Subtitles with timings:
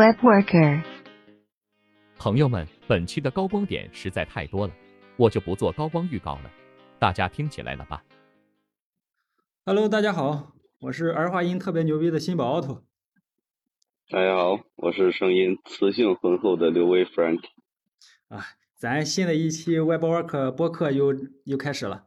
[0.00, 0.82] Web Worker。
[2.16, 4.72] 朋友们，本期的高光点实在太多了，
[5.18, 6.50] 我就不做高光预告了，
[6.98, 8.02] 大家听起来了吧
[9.66, 12.80] ？Hello，大家好，我是儿化音特别牛逼的新宝 auto。
[14.08, 17.42] 大家好，我是声音磁性浑厚的刘威 Frank。
[18.28, 18.42] 啊，
[18.78, 21.14] 咱新的一期 Web Worker 播客又
[21.44, 22.04] 又开始了。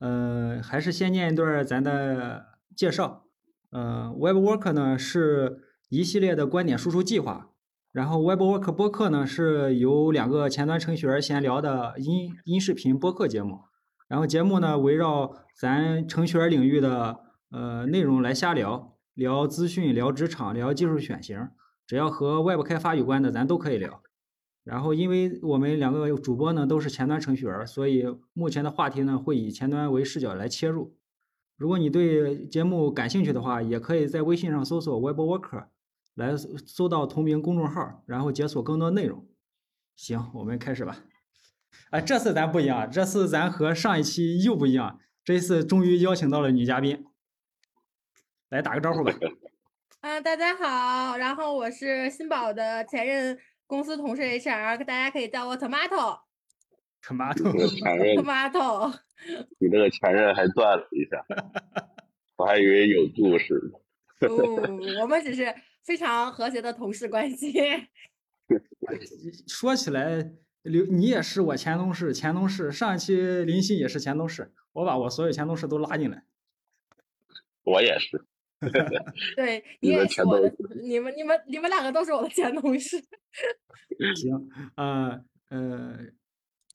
[0.00, 3.24] 嗯，还是先念一段咱的介绍。
[3.70, 7.50] 嗯，Web Worker 呢是一系列的观点输出计划。
[7.92, 13.60] 然后，Web Work 播客呢是由两个前端程序员闲聊的音音视频播客节目。
[14.08, 21.50] 然后节目呢围绕咱程序员领域的呃内容来瞎聊，聊资讯，聊职场，聊技术选型，
[21.86, 24.00] 只要和 Web 开发有关的咱都可以聊。
[24.64, 30.96] 然后，因为我们两个主播呢都是前端程序员，所以目前的话题呢会以前端为视角来切入。
[31.58, 35.66] 如果你对节目感兴趣的话，也可以在微信上搜索 Web Worker。
[36.14, 39.26] 来搜到同名公众号，然后解锁更多内容。
[39.96, 41.04] 行，我们开始吧。
[41.90, 45.00] 哎，这次咱不一样，这次咱和上一期又不一样。
[45.24, 47.06] 这一次终于邀请到了女嘉宾，
[48.50, 49.12] 来打个招呼吧。
[50.00, 56.18] 啊，大家好，然后我是新宝的前任公司同事 HR，大家可以叫我 Tomato。
[57.02, 57.68] Tomato。
[57.68, 58.16] 前任。
[58.16, 58.92] Tomato。
[59.58, 61.24] 你这个前任还断了一下，
[62.36, 64.28] 我还以为有故事呢。
[64.28, 65.54] 哦，我们只是。
[65.84, 67.52] 非常和谐的同事关系。
[69.48, 70.32] 说起来，
[70.62, 76.24] 刘你也是我前同事，前同事上一期林夕也是前同事，我把我所有前同事都拉进来。
[77.64, 78.24] 我也是。
[79.34, 82.96] 对，你也是我的，你们你们你们两个都是我的前同事。
[84.14, 85.98] 行，呃呃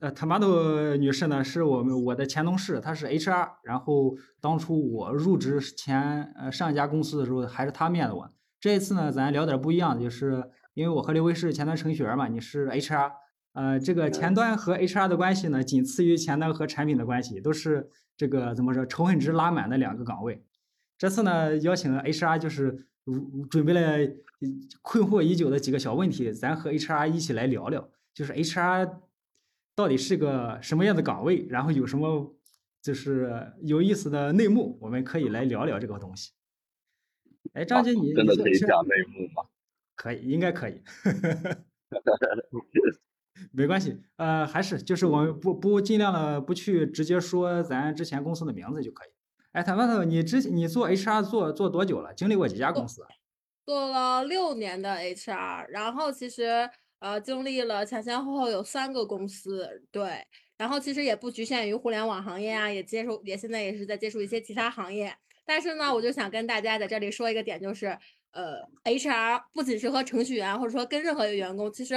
[0.01, 8.33] 呃，Tomato 女士呢是我们我的前同事，她是 HR，然后当初我入职前呃上一家公司的时候，还是她面的我。
[8.67, 13.13] 这次呢，咱聊点不一样的，就是因为我和刘威是前端程序员嘛，你是 HR，
[13.53, 20.43] 呃，这个前端和 HR 的关系呢，仅次于前端和产品的关系，都是这个怎么说，仇恨值拉满的两个岗位。
[20.97, 22.85] 这次呢，邀请 HR 就是
[23.49, 24.13] 准备了
[24.81, 28.97] 困惑已久的几个小问题，咱和 HR 一起来聊聊，就是 HR
[29.77, 32.35] 到底是个什么样的岗位，然后有什么
[32.81, 36.31] 就是有意思的内幕，我们可以来聊聊这个东西。
[37.57, 39.43] 哎，张姐，你真的可以讲内幕吗？
[39.97, 40.79] 可以，应该可以。
[43.51, 49.07] 没关系，呃，还是就是我们不不尽量的不去直接说咱之前公司的名字就可以。
[49.53, 52.13] 哎，他问他，你之你做 HR 做做多久了？
[52.13, 53.03] 经历过几家公司？
[53.65, 56.69] 做了六年的 HR，然后其实
[56.99, 65.15] 呃经历了前前后后有三个公司，对，然后其实也不局限于互联网行业啊，也接触也现在也是在接触一些其他行业。
[65.47, 67.97] 但是呢，我就想跟大家在这里说一个点，就是，
[68.31, 71.95] 呃，HR 不仅是和程序员，或者说跟任何一个员工，其实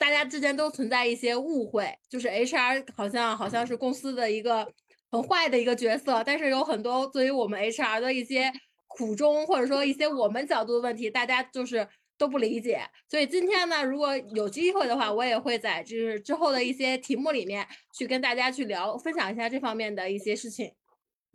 [0.00, 4.66] 大家之间都存在一些误会，就是 HR 好像好像是公司的一个
[5.12, 8.52] 很坏的一个角色，但是有很多对于我们 HR 的一些
[8.88, 11.86] 苦衷，或者说一些我们角度的问题，大家就是
[12.18, 12.80] 都不理解。
[13.08, 17.64] 所以今天呢，如果有机会的话，我也会在就是之后的一些题目里面
[17.96, 20.72] 去跟大家去聊，分享一下这方面的一些事情。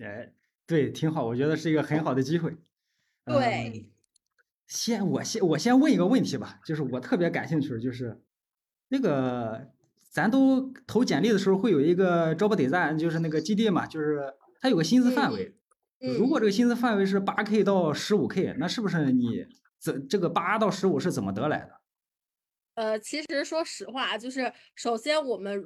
[0.03, 0.29] 哎。
[0.67, 2.57] 对，挺好，我觉得是一个很好的机会。
[3.25, 3.89] 对，
[4.67, 8.21] 先我先我先问一个问题吧，就是我特别感兴趣的，就是
[8.89, 9.69] 那个
[10.09, 15.55] 咱都投简历的时候会有一个招不得赞，就是那个基地嘛，就是它有个薪资范围。
[15.99, 19.45] 如果这个薪资范围是八 K 到十五 K，那是不是你
[19.79, 21.71] 这这个八到十五是怎么得来的？
[22.75, 25.63] 呃，其实说实话，就是首先我们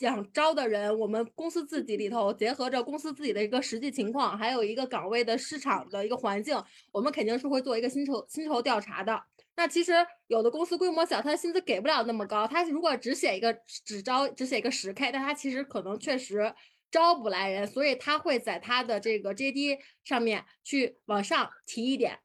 [0.00, 6.56] 想招的人，我们公司自己里头结合着公司自己的一个实际情况，还有一个岗位的市场的一个环境，
[6.92, 9.22] 我们肯定是会做一个薪酬薪酬调查的。
[9.58, 9.92] 那其实
[10.28, 13.52] 有的公司规模小，他的薪资给不了那么高，他如果只写一个
[13.84, 16.54] 只招只写一个十 K，但他其实可能确实
[16.90, 22.18] 招不来人，所以他会在他的这个 JD 上面去往上提一点。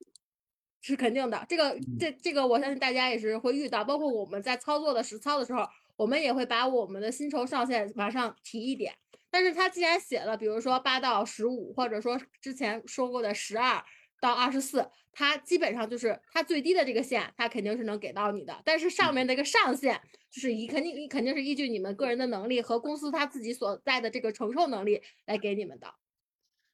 [0.81, 8.93] 是肯定的，这个这这个我相信大家也是会遇到，包括我们在操作的实操的时候，我们也会把我们的薪酬上限往上提一点。
[9.29, 13.81] 但是他既然写了，比如说八到十五，或者说之前说过的十二
[14.19, 18.61] 到二十四，它基本上就是他最低的这个线，他肯定是能给到你的。
[18.65, 25.93] 但是上面那个上限，就是以肯定你肯定是依据你们个人的能力和公司他自己所在的这个承受能力来给你们的。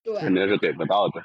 [0.02, 1.24] 对，肯定是给不到的。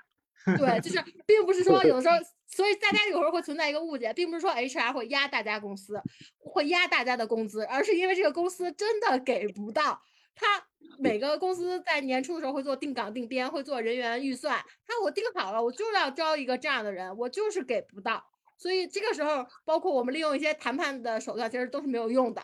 [0.58, 2.16] 对，就是 并不是说有的时候。
[2.54, 5.98] 所以大家有时候会存在一个误解，并不是说 HR 会压大家公司，
[6.38, 10.02] 会压大家的工资，而是因为这个公司真的给不到。
[10.34, 10.62] 他
[10.98, 14.62] 每个公司在年初的时候会做定岗定编，会做人员预算。
[14.86, 18.22] 他我定好了，我就要招一个这样的人，我就是给不到。
[18.58, 22.42] 所以这个时候，包括我们利用一些谈判的手段，其实都是没有用的。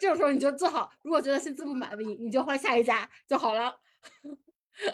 [0.00, 3.76] 这个时候你就做好，如果觉得薪资不满意，你就换下一家就好了。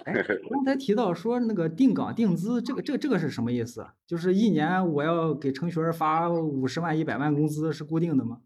[0.05, 0.13] 哎，
[0.51, 3.87] 刚才提到说那个定岗定资，这个这个这个是什么意思？
[4.07, 8.39] 就是一年我要给程序员发五十万、一百万工资是固定的吗？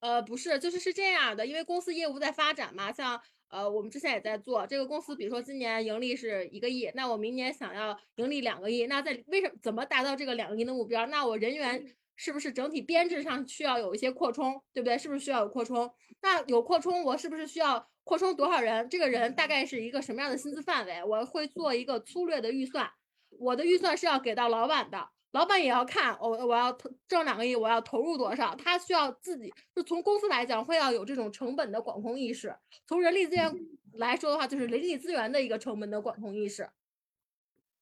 [0.00, 11.06] 呃，不是，就是是这样的，因为公司业务在发展嘛，像呃我们之前也在做这个公司，比如说今年盈利是一个亿，那我明年想要盈利两个亿，那在为什么怎么达到这个两个亿的目标？
[11.06, 11.84] 那我人员
[12.16, 14.96] 是不是整体编制上需要有一些扩充，对不对？
[14.96, 15.90] 是不是需要有扩充？
[16.22, 17.86] 那有扩充，我是不是需要？
[18.08, 18.88] 扩充多少人？
[18.88, 21.04] 这个人大概是一个什么样的薪资范围？
[21.04, 22.90] 我会做一个粗略的预算。
[23.38, 28.56] 我的预算是要给到老板的，老板也要看我我要投挣两个亿，我要投入多少？
[28.56, 32.56] 他需要自己就从公司来讲会要有这种成本的管控意识。
[32.86, 33.54] 从人力资源
[33.92, 36.66] 来说的话，就是人力资源的一个成本的管控意识。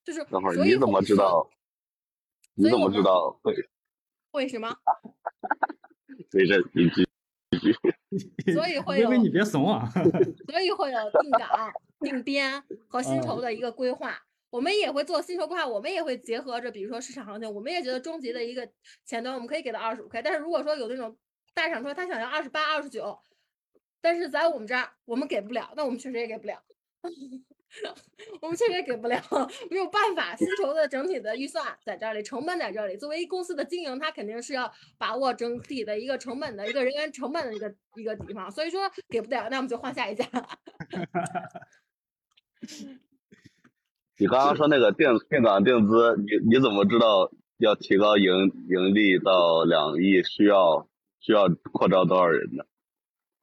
[0.02, 1.48] 就是等会儿你怎么知道？
[2.54, 3.54] 你怎么知道会？
[4.32, 4.76] 为什么？
[6.32, 7.06] 没事，你继
[8.54, 9.88] 所以会有，你别怂啊！
[10.48, 14.22] 所以会有定岗、定编和薪酬的一个规划。
[14.50, 18.68] 我们也会做薪酬规划，我们也会结合着，比如说市场行情，我们也觉得终极的一个
[19.04, 20.22] 前端我们可以给到二十五 K。
[20.22, 21.16] 但是如果说有那种
[21.52, 23.18] 大厂说他想要二十八、二十九，
[24.00, 26.62] 但是在我们这儿我们给不了，那我们确实也给不了。
[28.40, 29.20] 我们确实给不了，
[29.70, 30.34] 没有办法。
[30.36, 32.96] 薪酬的整体的预算在这里，成本在这里。
[32.96, 38.50] 作为公司的经营，它肯定是要把握整体的一个成本的一个人员成本的一个一个地方。
[38.50, 40.24] 所以说给不了，那我们就换下一家。
[44.18, 50.88] 你刚刚说那个定定岗定资，你你怎么知道要提高盈盈利到两亿需要
[51.20, 52.64] 需要扩招多少人呢？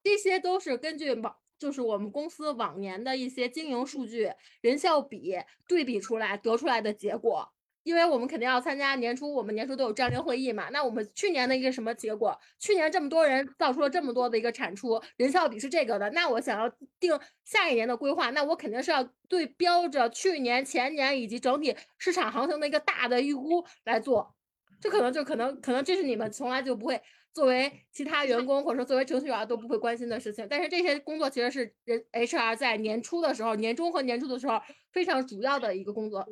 [0.03, 1.36] 这些都是根据网。
[1.63, 4.30] 就是我们公司往年的一些经营数据、
[4.60, 5.33] 人效比
[5.65, 7.48] 对比出来得出来的结果，
[7.83, 10.68] 因为我们肯定要参加年初，我们年初都有战略会议嘛。
[10.74, 12.38] 那我们去年的一个什么结果？
[12.60, 16.10] 去年这么多人造出了这么多的一个产出，人效比是这个的。
[16.10, 16.69] 那我想要
[17.00, 24.36] 定下一年的规划，那我肯定是要对标着去年、前年以及整体市场行情的一个大的预估来做。
[24.81, 27.01] 这可能就可能可能这是你们从来就不会。
[27.33, 36.25] 作为其他员 工或者说作为程序员都不会关心的事情，但是这些工作其实是人 HR 在年初的时候、年终和年初的时候非常主要的一个工作。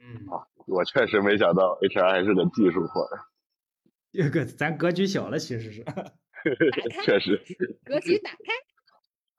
[0.00, 3.20] 嗯，啊，我确实没想到 HR 还是个技术活儿。
[4.12, 5.84] 这个咱格局小了，其实是。
[7.04, 7.40] 确实。
[7.84, 8.38] 格局打开。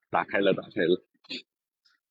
[0.10, 1.06] 打开了，打开了。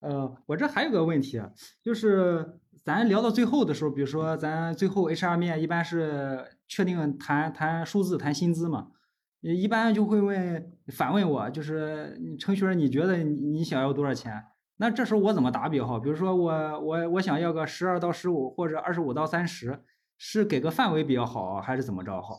[0.01, 1.53] 呃，我这还有个问题啊，
[1.83, 6.60] 就是咱聊到最后的时候，比如说咱最后 HR 面一般是。
[6.71, 8.93] 确定谈谈数字谈薪资嘛？
[9.41, 14.33] 一般就会问反问我，就是程序员，你觉得你想要多少钱？
[14.77, 15.99] 那这时候我怎么答比较好？
[15.99, 19.83] 比如说我我我想要个十二到十五或者二十五到三十，
[20.17, 22.39] 是给个范围比较好，还是怎么着好？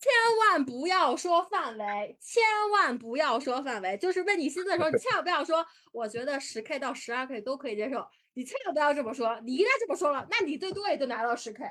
[0.00, 0.10] 千
[0.50, 2.42] 万不要说范围，千
[2.72, 3.96] 万不要说范围。
[3.96, 8.04] 就是问你薪资的时候，你千万不要说我觉得十 K 到十二 K 都可以接受，
[8.34, 9.40] 你千万不要这么说。
[9.44, 11.64] 你一旦这么说了，那你最多也就拿到十 K。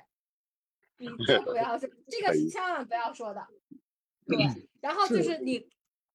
[0.98, 3.46] 你 就不要说，这个是千万不要说的，
[4.28, 4.70] 对。
[4.82, 5.68] 然后就是你，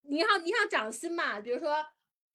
[0.03, 1.77] 你要你想涨薪嘛，比如说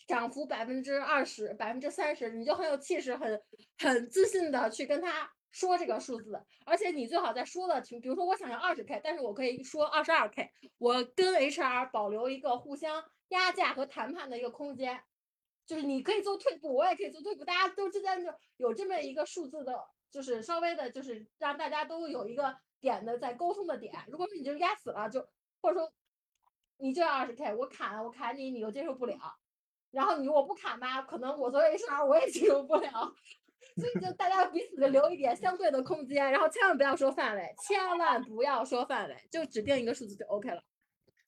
[0.08, 3.42] 涨幅百分之二十、百分之三十，你就很有气势、很
[3.78, 6.44] 很自信的去跟他说这个数字。
[6.66, 15.02] 而且你最好在说的挺，比如说我想要二十 K，但是我可以说二十二 K，我跟 HR 保留一个互相压价和谈判的一个空间，
[15.66, 19.74] 就是你可以做退步，我也可以做退步，大家都之间就有这么一个数字的。
[20.14, 23.92] 就是稍微的，就是让大家都有一个点的在沟通的点。
[24.08, 25.28] 如果说你就压死了，就
[25.60, 25.92] 或者说
[26.78, 29.18] 你就要二十 K，我砍我砍你，你又接受不了。
[29.90, 32.92] 然后你我不砍吧，可能我作为 HR 我也接受不了。
[33.76, 40.62] 所以就大家彼此的留一点相对的空间，然后千万不要说范围，千万不要说范围，就指定一个数字就 OK 了。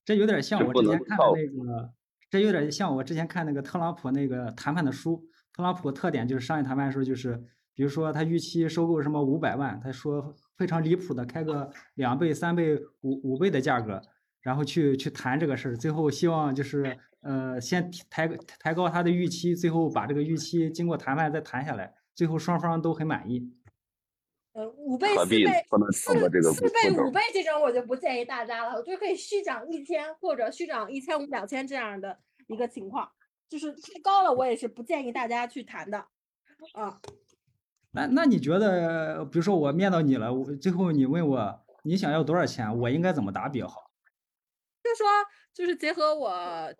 [0.04, 1.94] 这有点像我之前看的那个，
[2.30, 5.28] 这有点像我之前看那个特朗普那个谈判的书。
[5.54, 7.44] 特朗普特点就是商业谈判的时候就是。
[7.76, 14.02] 比如说他预期收购什么五百万，他说非常离谱的开个两倍、三倍、五五倍的价格，
[14.40, 18.28] 然后去去谈这个事儿，最后希望就是呃先抬
[18.58, 23.52] 抬高他的预期，最后把这个预期经过谈判再谈下来，最后双方都很满意。
[24.54, 25.46] 呃，五倍、四倍、
[25.92, 26.14] 四
[26.54, 32.18] 四倍、五倍这种我就不建议大家了，我就可以虚涨一千或者虚涨一千五、两千这样的
[32.48, 33.12] 一个情况，
[33.50, 35.98] 就是太高了，我也是不建议大家去谈的，
[36.74, 37.02] 啊。
[37.96, 43.90] 那那你觉得，比如说我面到你了，我最后你问我你想要多少钱，我应该怎么答比较好？
[44.84, 45.08] 就说
[45.54, 46.74] 就是结合我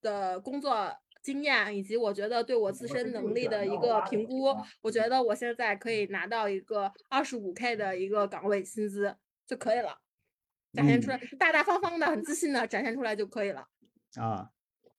[0.00, 4.44] 的工作经验，以及我觉得对我自身能力的一个评估，
[4.80, 9.98] 我觉得我现在可以拿到一个二十五 K 的一个岗位薪资就可以了，
[10.72, 13.66] 展现出来，大大方方的、很自信的展现出来就可以了。
[14.16, 14.50] 啊，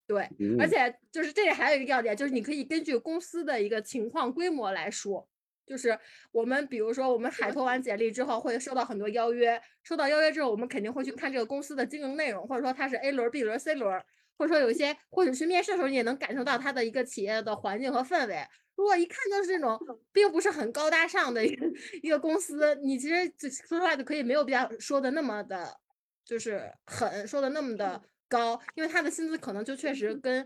[0.05, 5.27] 对，嗯而且就是这里还有一个要点，就是你可以根据公司的一个情况规模来说，
[5.65, 5.97] 就是
[6.31, 14.01] 我们比如说我们海投完简历之后会收到很多邀约，收到邀约之后，我们肯定会去看这个公司的经营内容，或者说它是 A 轮、B 轮、C 轮，
[14.37, 18.45] 或者说有一些，或者去面试的时候你也能感受到它的一个企业的环境和氛围。
[18.75, 19.79] 如果一看就是这种
[20.11, 21.65] 并不是很高大上的一个
[22.03, 25.79] 一个公司，你其实就说实话就可以没有必要说的那么的，
[26.25, 30.45] 就是狠，说的那么的高，因为他的薪资可能就确实跟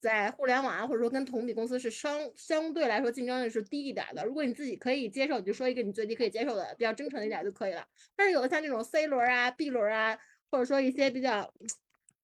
[0.00, 4.24] 在互联网啊，或者说跟同比公司是相相对来说竞争力是低一点儿的。
[4.24, 7.84] 如果你自己可以接受，你就说一个你最低可以接受的，比较真诚一点儿就可以了。
[8.16, 10.18] 但是有的像这种 C 轮儿啊、B 轮儿啊，
[10.50, 11.52] 或者说一些比较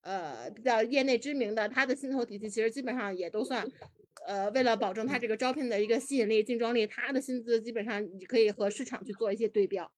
[0.01, 3.67] 呃比较业内知名的，他的薪酬体系其实基本上也都算。
[4.25, 9.91] 呃，为了保证他这个招聘的一个吸引力、竞争力，他的薪资基本上你可以和市场去做一些对标。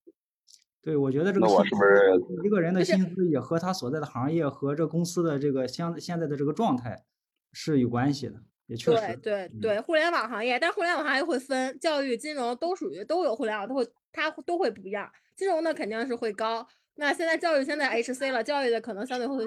[0.81, 7.05] 对，我觉得这个那我薪是不是资一个人的薪资也和他所在的行业和这公司的这个相现在的这个状态
[7.53, 8.35] 是有关系的，
[8.67, 9.07] 也确对实。
[9.17, 15.11] 对对对，互联网行业，但是互联网行业会分教育、金融都属于都有互联网，都会它都会不一样。
[15.35, 19.43] 金融呢肯定是会高，那现在教育现在 HC 了，教育的可能相对会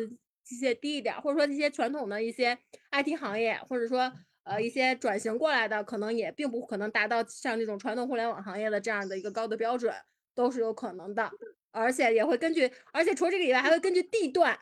[0.48, 2.56] 一些低一点儿，或者说一些传统的一些
[2.92, 4.12] IT 行业，或者说
[4.44, 9.94] 呃一些转型过来的，可能也并不可能达到像这种传统互联网行业的这样的一个高的标准，
[10.34, 11.30] 都是有可能的。
[11.72, 14.58] 而且也会根据，而且除了这个以外，还会根据地段，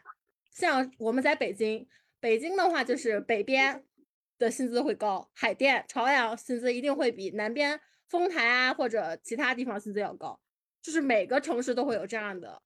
[0.52, 1.86] 像我们在北京，
[2.20, 3.84] 北京的话就是北边
[4.38, 10.40] 的薪资会高，海淀、朝阳薪资一定会比南边丰台啊或者其他地方薪资要高，
[10.82, 12.62] 就是每个城市都会有这样的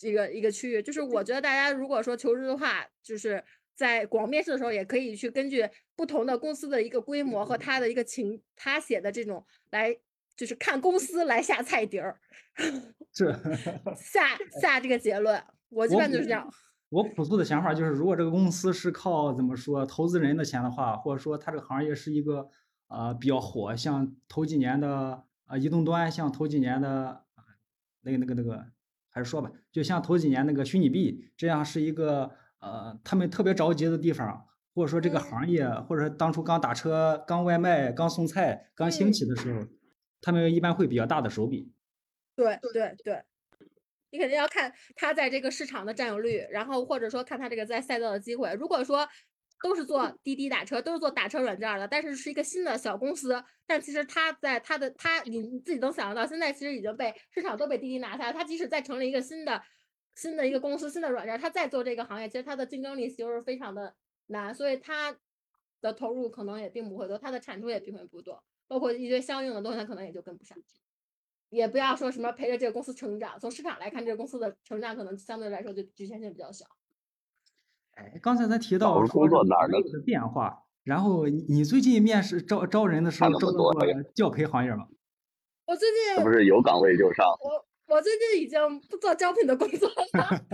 [0.00, 0.82] 一个一个区域。
[0.82, 9.96] 就是我觉得大家如果说求职的话，就是在广面试的时候，也可以去根据不同的公司的一个规模和他的一个情，他写的这种来，
[10.36, 12.20] 就是看公司来下菜碟儿，
[13.12, 13.32] 这
[13.96, 15.42] 下下这个结论。
[15.68, 16.52] 我基我本就是这样。
[16.92, 22.46] 我朴素的想法就是，如果这个公司是靠怎么说投资人的钱的话，或者说它这个行业是一个
[22.88, 27.44] 呃比较火，像头几年的呃移动端，像头几年的呃
[28.02, 28.66] 那个那个那个，
[29.08, 32.30] 还是说吧，就像头几年那个虚拟币，这样是一个
[32.60, 34.44] 呃他们特别着急的地方，
[34.74, 39.66] 或者说这个嗯行业，或者当初刚打车、刚外卖、刚送菜、刚兴嗯起的时候，
[40.20, 41.72] 他们一般会比较大的手笔。
[42.36, 43.22] 对对对，
[44.12, 48.52] 你肯定要看它在这个市场的占有率，然后或者说看它这个在赛道的机会。
[48.60, 49.08] 如果说
[49.62, 58.32] 都是做滴滴打车，都是做打车软件的，但是是一个新的小公司，但其实它在它的它你自己能想得到，现在其实已经被市场都被滴滴拿下了。
[58.32, 59.62] 它即使再成立一个新的
[60.14, 63.94] 新的一个公司、新的软件儿，它再做这个行业，其实它的竞争力就是非常的
[64.26, 65.16] 难，所以它
[65.80, 70.58] 的投入可能也并不会多，它的产出也并不多，包括一些相应的东西，它可能也就跟不上。
[71.52, 76.64] 也不要说什么陪着这个公司成长，从市场来看，这个公司的成长可能相对来说就局限性比较小。
[77.90, 84.88] 哎，刚才咱提到说工作这个哪儿的变化，然后你你最近面试招招人的时候招到过么多呀教培行业吗？
[85.66, 87.26] 我最近这不是有岗位就上？
[87.26, 89.94] 我我最近已经不做招聘的工作了，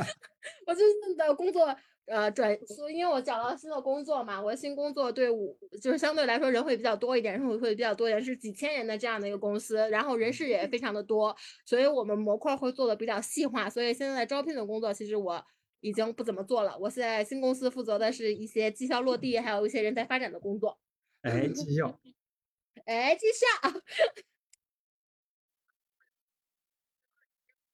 [0.66, 1.64] 我最近的工作
[2.08, 11.36] 呃转，所以因为我找到新的工作嘛，我的新工作对我就是相对来说人会比较多一点，人会会比较多一点，是几千人的这样的一个公司，然后人事也非常的多，
[11.66, 15.44] 所以我们模块会做的比较细化，所以现在招聘的工作其实我
[15.80, 20.78] 已经不怎么做了，我现在新公司负责的是一些绩效落地，还有一些人才发展的工作。
[21.22, 22.00] 哎，绩效。
[22.86, 23.46] 哎，绩效。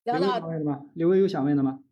[0.03, 0.87] 聊到想问的吗？
[0.95, 1.84] 刘威有想问的吗？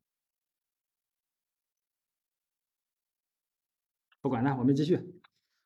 [4.22, 5.20] 不管了，我们继续。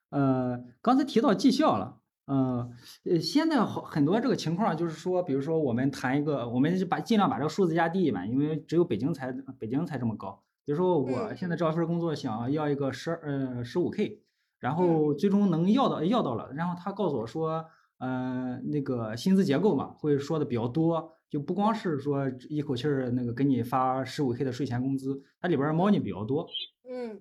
[0.08, 2.70] 呃，刚才提到绩效了，呃，
[3.04, 10.42] 呃，现在好很多这个情况就是说，比如说我们谈一个，我们就把尽量把这个数字压低一点，因为只有北京才北京才这么高。
[10.64, 14.22] 比如说我现在找一份工作，想要一个十呃十五 K，
[14.58, 17.66] 然后最终能要到要到了，然后他告诉我说，
[17.98, 26.48] 呃，那个薪资结构嘛，会说的比较多，就不光是说一口气儿那个给你发十五 K 的税前工资，它里边猫腻比较多。
[26.88, 27.20] 嗯，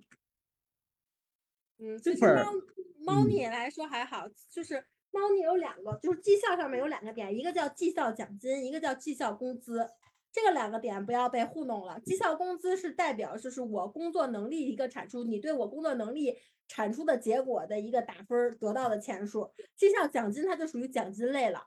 [1.78, 2.56] 嗯，这块儿其实
[3.04, 9.88] 猫猫嗯腻来说还好，就是猫腻有两个，就是绩效上面有两个点，一个叫绩效奖金，一个叫绩效工资。
[10.32, 11.98] 这个两个点不要被糊弄了。
[12.02, 19.50] 绩效工资是代表就是我工作能力一个产出，你对我工作能力产出的结果的一个打分儿得到的钱数。
[19.78, 21.64] 绩效奖金它就属于奖金类了，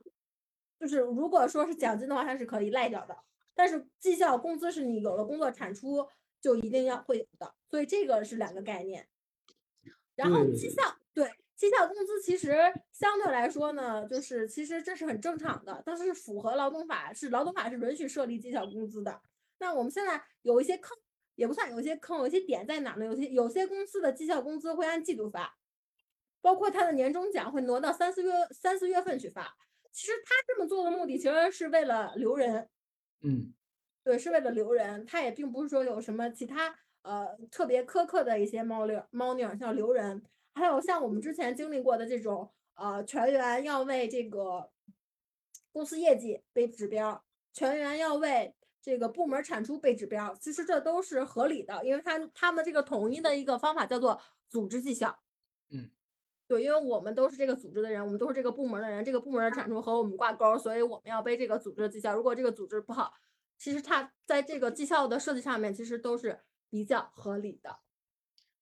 [0.78, 3.16] 就是如果说是奖金的话，它是可以赖掉的。
[3.54, 6.06] 但是绩效工资是你有了工作产出
[6.42, 9.08] 就一定要会有的，所以这个是两个概念。
[10.18, 10.82] 然后绩效
[11.14, 12.52] 对绩效工资其实
[12.92, 19.20] 相对来说呢，就是其实这是很正常的，但是符合劳动法，是劳动法是允许设立绩效工资的。
[19.60, 20.96] 那我们现在有一些坑，
[21.36, 23.04] 也不算有一些坑，有一些点在哪呢？
[23.06, 25.56] 有些有些公司的绩效工资会按季度发，
[26.40, 29.56] 包括他的年终奖会挪到三四月三四月份去发。
[29.92, 32.68] 其实他这么做的目的，其实是为了留人，
[33.22, 33.52] 嗯
[34.04, 36.76] 对，是为了留人，他也并不是说有什么其他
[37.08, 40.22] 呃特别苛刻的一些猫腻儿猫腻儿，像留人，
[40.52, 44.70] 还有像我们之前经历过的这种呃全员要为这个
[45.72, 47.24] 公司业绩背指标，
[47.54, 55.18] 全员要为这个部门产出背指标，其实这都是合理的，因为他他们这个统一的一个方法叫做组织绩效。
[55.70, 55.90] 嗯，
[56.46, 62.14] 对，因为我们都是这个组织的人，我们都是这个部门的人，这个部门的产出和我们挂钩，所以我们要背这个组织的绩效。
[62.14, 63.14] 如果这个组织不好，
[63.58, 67.78] 其实它在这个绩效的设计上面，其实都是比较合理的。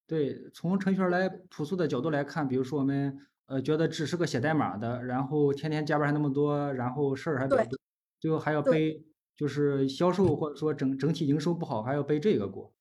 [0.07, 7.79] 对，从程序员来朴素的角度来看，比如说我们呃觉得只是个写代码的，然后天天加班还那么多，然后事儿还比较多，
[8.21, 12.73] 最后还要背就是销售或者说整整体营收不好，还要背这个锅。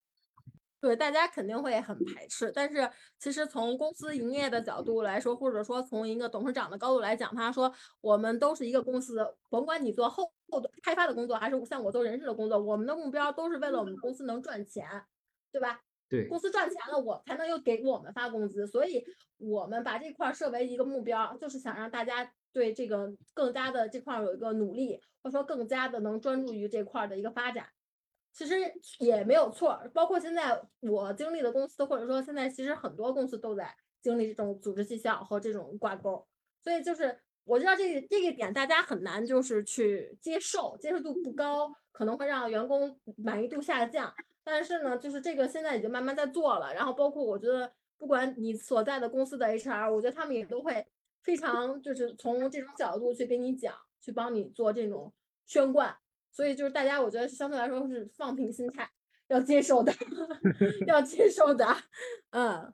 [0.80, 9.18] 对，大家肯定会很排斥，但是其实从公司营业的角度来说，或者说从一个董事长的高度来讲，他说我们都是一个公司，
[9.50, 14.86] 甭管你做后后端开发的工作，还是像我做人事的工作，我们的目标都是为了我们公司能赚钱，
[15.56, 15.80] 对吧？
[16.10, 19.02] 对，公司赚钱了，我才能又给我们发工资，所以
[19.38, 27.66] 我们把这块儿设为一个目标，就是想让大家对这个更加的这块儿有一个努力，或者说更加的能专注于这块儿的一个发展。
[28.34, 28.56] 其实
[29.00, 36.24] 也没有错儿，包括现在我经历的公司，或者说现在其实很多公司都在经历这种组织绩效和这种挂钩儿，
[36.62, 44.14] 所以就是我知道这个这个点大家很难就是去接受，接受度不高，可能会让员工满意度下降。
[44.46, 50.86] 但是呢，就是这个现在已经慢慢在做了，然后包括我觉得，不管你所在的公司的 HR，我觉得他们也都会
[51.24, 55.12] 非常就是从这种角度去跟你讲，去帮你做这种
[55.48, 55.98] 宣贯。
[56.32, 58.88] 所以就是大家，我觉得相对来说是放平心态，
[59.30, 59.92] 要接受的，
[60.86, 61.66] 要接受的，
[62.30, 62.72] 嗯。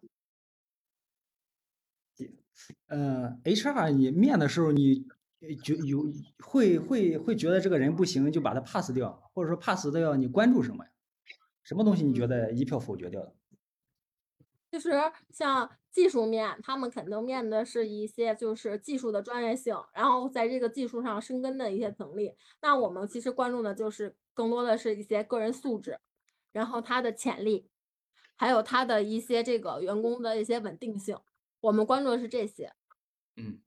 [2.87, 5.07] 呃，HR 你面的时候，你
[5.39, 6.03] 呃觉有
[6.39, 10.91] 会会会觉得这个人不行，就把他 pass 掉，或者说 pass 掉，你关注什么呀？
[11.63, 13.35] 什么东西你觉得一票否决掉的？
[14.71, 14.91] 其实
[15.29, 22.33] 像技术面，他们肯定面的是一些就是技术的专业性，然后在这个技术上深根的一些能力。
[22.61, 25.99] 那我们其实关注的就是更多的是一些个人素质，
[26.53, 27.67] 然后他的潜力，
[28.37, 31.17] 还有他的一些这个员工的一些稳定性，
[31.59, 32.71] 我们关注的是这些。
[33.35, 33.59] 嗯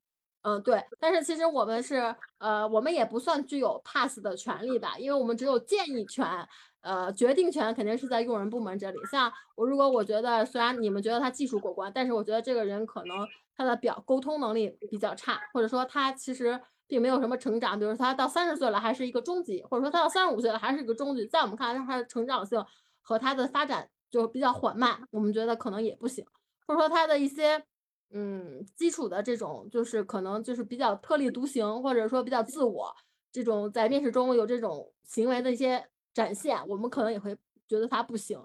[0.44, 6.46] 嗯，对，但是其实我们是，呃，我们也不算具有 pass 的权利吧，因为我们只有建议权，
[6.82, 8.98] 呃，决定权肯定是在用人部门这里。
[9.10, 13.26] 像我，如果我觉得虽然你们觉得他技术过关，但是我觉得这个人可能
[13.56, 22.62] 他的表沟通能力比较差，或者说他其实并没有什么成长，比如说他到三十岁了还是一个中级，或者说他到三十五岁了还是一个中级，在我们看来他的成长性
[23.00, 26.22] 和他的发展就比较缓慢，我们觉得可能也不行，
[26.66, 27.64] 或者说他的一些。
[28.12, 32.94] 嗯，基础的这种就是可能就是比较特立独行，或者说比较自我，
[33.32, 37.36] 这种在面试中有这种行为的一些展现，我们可能也会
[37.66, 38.40] 觉得他不行。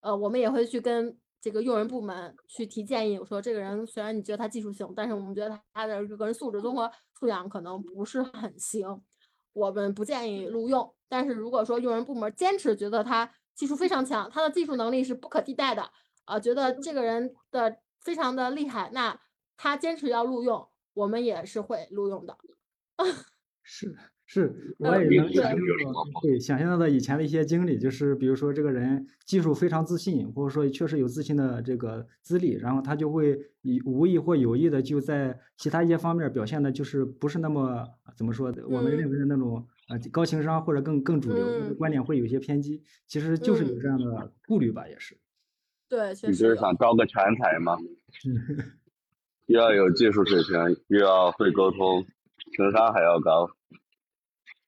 [0.00, 9.00] 呃，我们也会去跟这个用人部门去提建议，我说这个人虽然你觉得他技术行，但是我们觉得他的个人素质、综合素养可能不是很行，
[9.54, 10.94] 我们不建议录用。
[11.08, 15.90] 但是如果说用人部门坚持觉得他技术非常强，他的技术能力是不可替代的，
[16.26, 17.78] 啊、觉得这个人的。
[18.04, 19.18] 非常的厉害，那
[19.56, 22.38] 他坚持要录用，我们也是会录用的。
[23.64, 23.94] 是
[24.26, 25.58] 是，我嗯也能对想象
[25.92, 37.86] 到，对，想象到的以前的一些经历，就是比如说这个人技术非常自信，或者说确实有自信的这个资历，然后他就会以无意或有意的就在其他一些方面表现的，就是不是那么
[38.16, 39.10] 怎么说，我们认嗯。
[39.10, 41.76] 为的那种呃高情商或者更更主流，这个嗯。
[41.76, 43.80] 观点会有一些偏激，其实就是有嗯。
[43.80, 45.18] 这样的顾虑吧，也是。
[45.94, 46.56] 对，确你就是。
[46.56, 47.76] 想招个全才吗？
[49.46, 52.04] 又要有技术水平，又要会沟通，
[52.56, 53.48] 情商还要高。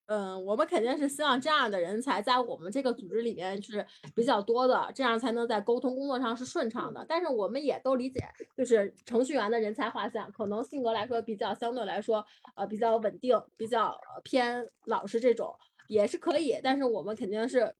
[0.08, 3.84] 嗯，我们肯定是希望这样的人才在我们这个组织里面是
[4.14, 7.04] 比较多的，这样才能在沟通工作上是顺畅的。
[7.08, 8.22] 但是我们也都理解，
[8.56, 15.52] 就是程序员的人才画像，可能性格来说比较相对来说呃比较稳定，比较呃偏老实这种
[15.88, 16.60] 也是可以。
[16.62, 17.74] 但是我们肯定是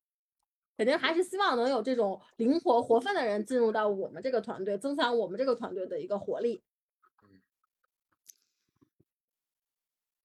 [0.76, 6.62] 肯定还是希望能有这种灵活活泛的人进入到我们这个团队，增强我们这个团队的一个活力。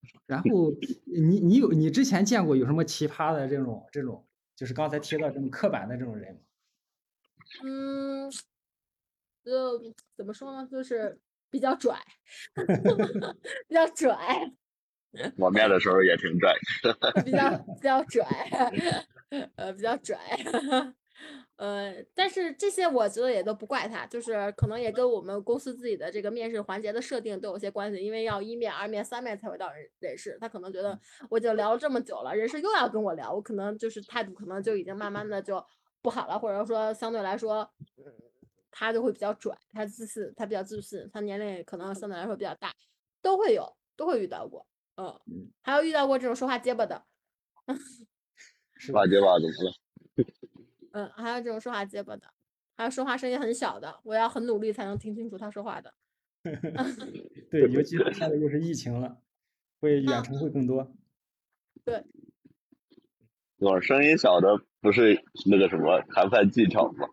[0.25, 0.71] 然后
[1.05, 6.41] 你你有你之前见过有什么奇葩的这种这种，就是刚才提到这种刻板的这种人吗？
[7.63, 8.31] 嗯，
[9.43, 11.99] 就怎么说呢，就是比较拽，
[13.67, 14.51] 比较拽，
[15.37, 16.53] 我面的时候也挺拽。
[17.23, 18.25] 比较比较拽，
[19.55, 20.17] 呃，比较拽。
[21.57, 35.63] 呃，但是这些我觉得也都不怪他，就是可能也跟我们公司自己的这个面试环节的设定都有些关系，因为要一面、二面、三面才会到人人事，他可能觉得我已经聊了这么久了，人事又要跟我聊，我可能就是态度可能就已经慢慢的就
[36.01, 38.05] 不好了，或者说相对来说，嗯，
[38.71, 42.73] 他就会比较拽，他自信，他比较自信，他年龄也可能相对来说比较大，
[43.21, 47.03] 都会有，都会遇到过，嗯，还有遇到过这种说话结巴的，
[48.75, 49.73] 说话结巴怎么了？
[50.93, 52.27] 嗯，还有这种说话结巴的，
[52.75, 55.93] 还有说话声音很小的，我要很努力才能听清楚他说话的。
[57.49, 59.21] 对，尤其是现在又是疫情了，
[59.79, 60.91] 会远程会更多。
[61.85, 62.03] 对
[63.57, 67.07] 我声音小的不是那个什么谈判技巧吗？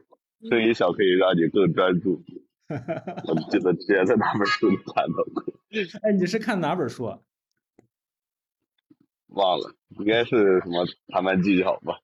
[0.48, 2.22] 声音小可以让你更专注。
[2.68, 5.54] 我记得之前在哪本书里看到过，
[6.02, 7.20] 哎，你是看哪本书啊？
[9.28, 11.94] 忘了，应该是什么谈判技巧吧？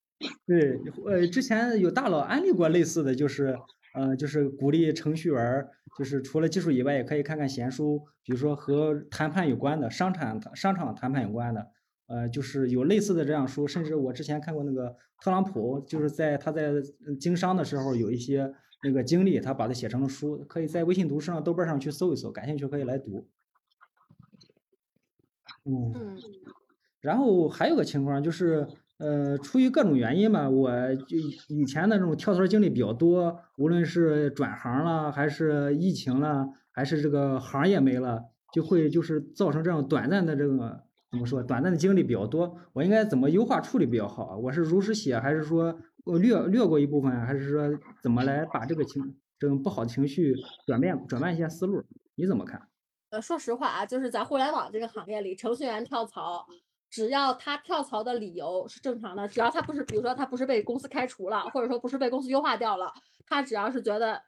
[0.46, 3.58] 对，呃，之前有大佬安利过类似的，就是，
[3.94, 11.66] 呃，就是鼓励程序员儿，就是除了技术以外，也可以看看闲书，比如说和谈判有关的，商场商场谈判有关的，
[12.06, 16.72] 呃，就是有类似的这样书，甚至我之前看过那个特朗普，就是在他在
[17.06, 18.50] 呃经商的时候有一些
[18.82, 23.28] 那个经历，他把它写成了书，可以在微信读书上、豆瓣上去搜一搜，感兴趣可以来读。
[25.64, 25.92] 嗯。
[25.94, 26.18] 嗯
[27.04, 38.22] 然后还有个情况就是，呃，出于各种原因吧，我就以前的这种跳槽经历比较多，无论是转行了，还是疫情了，还是这个行业没了，
[38.54, 42.56] 就会就是造成这种短暂的这个怎么说，短暂的经历比较多。
[42.72, 44.36] 我应该怎么优化处理比较好啊？
[44.38, 45.78] 我是如实写，还是说
[46.18, 50.34] 略略过一部分，还是说怎么来把这个情这种不好的情绪
[50.66, 51.84] 转变转变一下思路？
[52.14, 52.62] 你怎么看？
[53.10, 56.46] 呃，说实话啊，就是在互联网这个行业里，程序员跳槽，
[56.94, 62.94] 只要他跳槽的理由是正常的，只要他不是，比如说他不是被公司开除了，或者说不是被公司优化掉了，
[63.26, 64.22] 他只要是觉得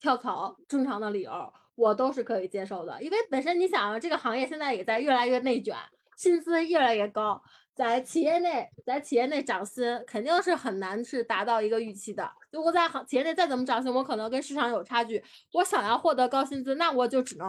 [0.00, 1.30] 跳槽正常的理由，
[1.76, 3.00] 我都是可以接受的。
[3.00, 5.76] 因为本身你想啊，这个行业现在也在越来越内卷，
[6.16, 7.40] 薪资越来越高，
[7.72, 12.28] 在企业内，在企业内涨薪肯定是很难是达到一个预期的。
[12.50, 17.48] 如果在行企业内再怎么涨薪，我可能跟市场有差距，我想要获得高薪资，那我就只能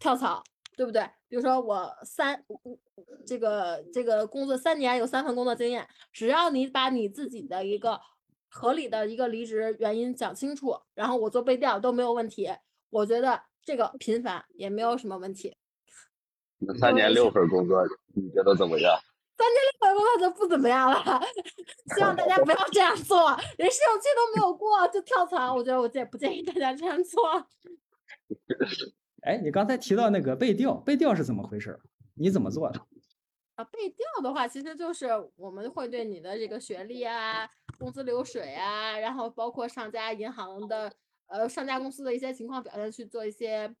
[0.00, 0.42] 跳槽。
[0.76, 1.02] 对不对？
[1.28, 2.44] 比如说我三
[3.26, 8.00] 这个这个工作三年有三份工作经验，只要你把你自己的一个
[8.48, 12.50] 合理的一个离职原因讲清楚，然后我做背调都没有问题。
[12.90, 15.56] 我觉得这个频繁也没有什么问题。
[16.58, 17.82] 那三年六份工作，
[18.14, 18.98] 你觉得怎么样？
[19.38, 21.20] 三年六份工作就不怎么样了，
[21.96, 27.20] 希望大家不要这样做，连试用期都没有过就跳槽，我觉得我建不建议大家这样做。
[29.22, 31.80] 哎，你刚才提到那个背调，背调是怎么回事儿？
[32.14, 32.80] 你怎么做的？
[33.54, 40.92] 啊，背调的话，其实就是我们会对你的这个学历啊、工资流水啊，然后包括上家银行的
[41.28, 43.72] 呃上家公司的一些情况表现去做一些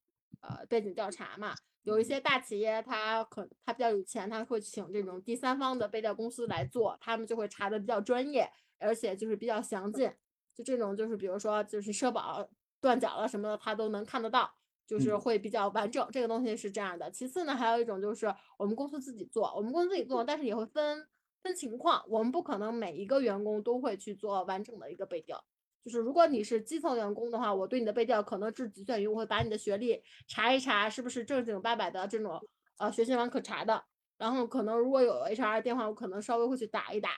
[0.42, 1.54] 呃背景调查嘛。
[1.82, 10.08] 有一些大企业，他可他比较有钱，他会请这种第三方的背调公司来做，他们就会查的比较专业，而且就是比较详尽。
[10.54, 12.48] 就这种就是比如说就是社保
[12.80, 14.54] 断缴了什么的，他都能看得到。
[14.92, 17.10] 就是嗯会比较完整，这个东西是这样的。
[17.10, 18.26] 其次呢，还有一种就是
[18.58, 21.08] 我们公司自己做，我们公司自己做，但是也会分
[21.42, 25.42] 分情况，我们不可能每一个员工都会去做完整的一个背调。
[25.82, 32.38] 就是如果你是基层员工的话，我对你的背调可能只局限于我会把你的学历查一查是不是正经八百的这种
[32.78, 33.82] 呃学信网可查的，
[34.18, 37.10] 然后可能如果有 HR 电话，我可能稍微会去打一打，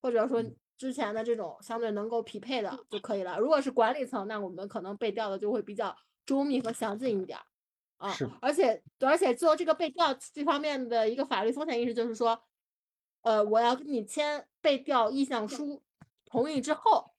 [0.00, 0.44] 或者说
[0.78, 3.38] 之前的这种相对能够匹配的就可以了。
[3.38, 5.94] 如果是管理层，那我们可能背调的就会比较
[6.26, 7.44] 周密和详尽一点儿。
[7.98, 12.38] 啊是，而且而且做这个背调这方面的一个法律风险意识就是说，
[13.22, 15.82] 呃，我要跟你签背调意向书，
[16.26, 17.12] 同意之后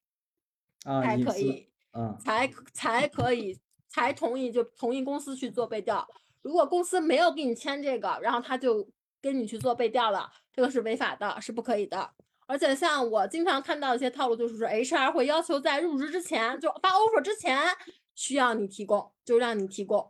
[0.85, 6.07] 啊，才，可以，嗯，才才可以才同意就同意公司去做背调。
[6.43, 8.87] 如果公司没有给你签这个，然后他就
[9.19, 12.11] 跟你去做背调了，这个是违法的，是不可以的。
[12.45, 17.59] 而且像我经常看到一些套路，就是说 HR 会要求在入职之前，就发 offer 之前
[18.17, 20.09] 需要你提供，就让你提供，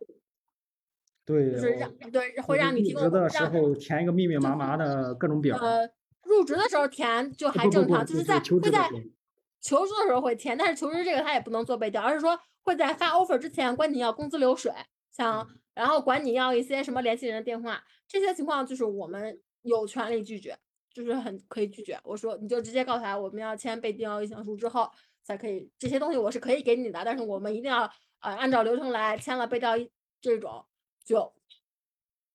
[1.26, 5.86] 对，就是让对会让你提供入职的时候填一个密密麻麻的各种表，呃，
[6.24, 9.02] 入职的时候填就还正常，就就是是在会在求职的时候。
[9.60, 14.72] 求职的时候会填，但是求职这个他也不能做背调，而是说会在发 offer 之前管你要工资流水，
[15.12, 20.58] 像然后管你要一些什么联系人的电话，这些情况就是我们有权利拒绝，
[20.94, 22.00] 就是很可以拒绝。
[22.04, 24.90] 我说你就直接告诉他我们要签背调意向书之后
[25.28, 27.82] 才可以，这些东西我是可以给你的，但是我们一定要
[28.22, 30.66] 呃按照流程来签了被调一这种
[31.04, 31.34] 就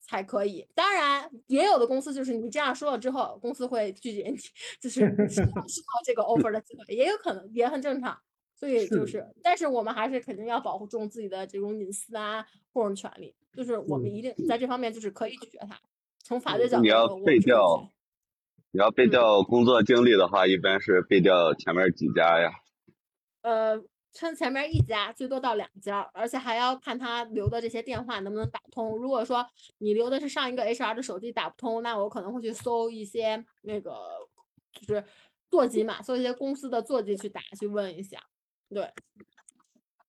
[0.02, 0.68] 才可以。
[0.74, 4.37] 当然，也有的公司就是你这样说了之后，公司会拒绝你，
[4.78, 8.14] 就是 失到这个 offer 的机会，也有可能，也很正常。
[8.55, 15.81] 所以就是是，但是我们还是肯定要保护住自己的这种隐私啊个人权利，就是我们一定在这方面就是可以拒绝他。
[16.22, 17.90] 从法律角度，你要我们是可以被调
[18.70, 22.52] 你要被嗯调工作经历的话，一般是背调前面几家呀？
[23.42, 23.81] 呃，
[24.12, 28.96] 趁前面一家，最多到两家，而且还要看他留的这些电话能不能打通。
[28.98, 29.46] 如果说
[29.78, 33.92] 你留的是上一个 HR 的手机打不通，那我可能会去搜一些那个
[34.72, 35.05] 就是
[35.50, 38.22] 座机嘛，搜一些公司的座机去打去问一下。
[38.68, 38.90] 对，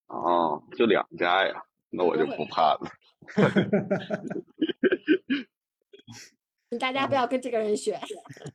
[0.06, 2.80] 哦，就两家呀，那我就不怕了。
[6.80, 7.92] 大家不要跟这个人学，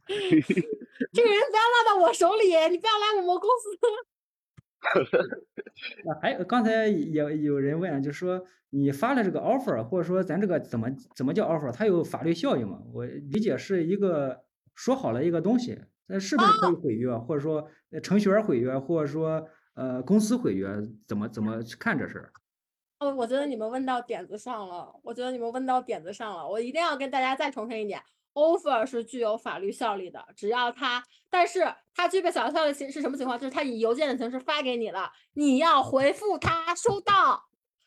[0.07, 0.15] 这
[1.23, 3.69] 个人不要落到我手里，你不要来我们公司。
[6.09, 12.81] 啊还有刚才也有人问，就说你发了这个 offer，或者说咱这个怎么怎么叫 offer，它有法律效应吗？
[12.93, 14.43] 我理解是一个
[14.75, 17.69] 说好了一个东西，那是不是可以毁约，或者说
[18.01, 20.69] 程序员毁约，或者说呃公司毁约，
[21.07, 22.31] 怎么怎么去看这事儿？
[22.99, 28.01] 哦，我觉得你们问到点子上了，我觉得你们问到点子上了，我一定要跟大家再重申一点
[28.39, 33.37] ，offer 是具有法律效力的，只要它，但是它具备法律效力形是什么情况？
[33.37, 37.43] 就是它以邮件的形式发给你了，你要回复他收到，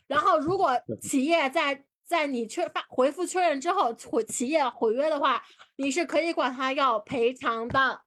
[0.07, 5.43] 然后如果企业在在你确发回复确认之后毁企业毁约的话，
[5.77, 8.03] 你是可以管他要赔偿的，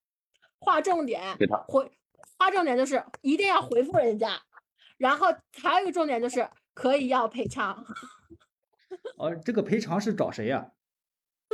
[0.60, 1.38] 划重点，
[2.38, 4.40] 划重点就是一定要回复人家，
[4.98, 5.28] 然后
[5.62, 7.84] 还有一个重点就是可以要赔偿，
[9.18, 10.72] 哦，这个赔偿是找谁呀、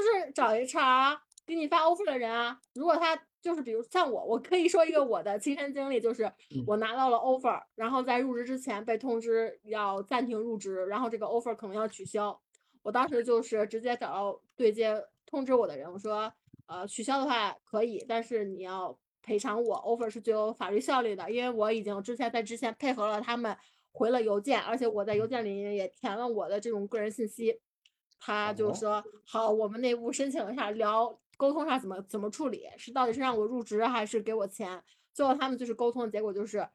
[0.01, 2.59] 就是找 HR 给你发 offer 的人啊。
[2.73, 12.39] 如果他就是比如像我，我可以说一个我的亲身经历，就是嗯我拿到了 offer，然后在入职之前被通知要暂停入职，然后这个 offer 可能要取消。
[12.83, 16.31] 我当时就是直接找到对接通知我的人，我说，
[16.67, 23.55] 呃，取消的话可以，但是你要赔偿我，offer 是具有法律效力的，因为我已经之前在之前配合了他们
[23.91, 27.59] 回了邮件，而且我在邮件里也填了我的这种个人信息。
[28.21, 34.81] 他就哦说好，我们内部申请一下，聊沟通上怎么怎么处理，是到底是让我入职还是给我钱？
[35.11, 36.65] 最后他们就是沟通的结果就是，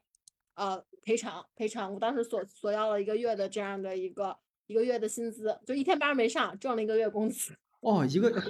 [0.55, 1.93] 呃，赔偿赔偿。
[1.93, 7.55] 我当时索索要了一个月的这样的一个一个月的薪资，就一天班没上，挣了一个月工资。
[7.79, 8.41] 哦，一个它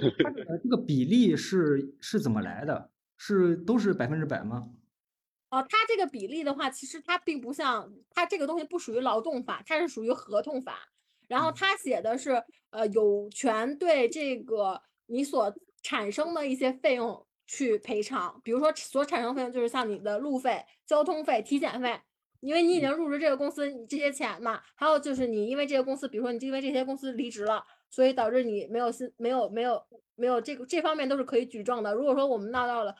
[0.62, 2.90] 这个比例是是怎么来的？
[3.16, 4.70] 是都是百分之百吗？
[5.50, 10.88] 呃，它这个比例的话，其实它并不像它这个东西不属于劳动法，它是属于合同法。
[11.28, 22.00] 然后他写的是，呃，有权对这个你所产生的一些费用去赔偿，比如说所产生费用就是像你的路费、交通费、体检费，
[22.40, 29.80] 因为你已经入职这个公司，你这些钱嘛，还有就是你因为这个公司，比如说你因为这些公司离职了，所以导致你没有薪，没有没有
[30.16, 31.94] 没有这个这方面都是可以举证的。
[31.94, 32.94] 如果说我们闹到了。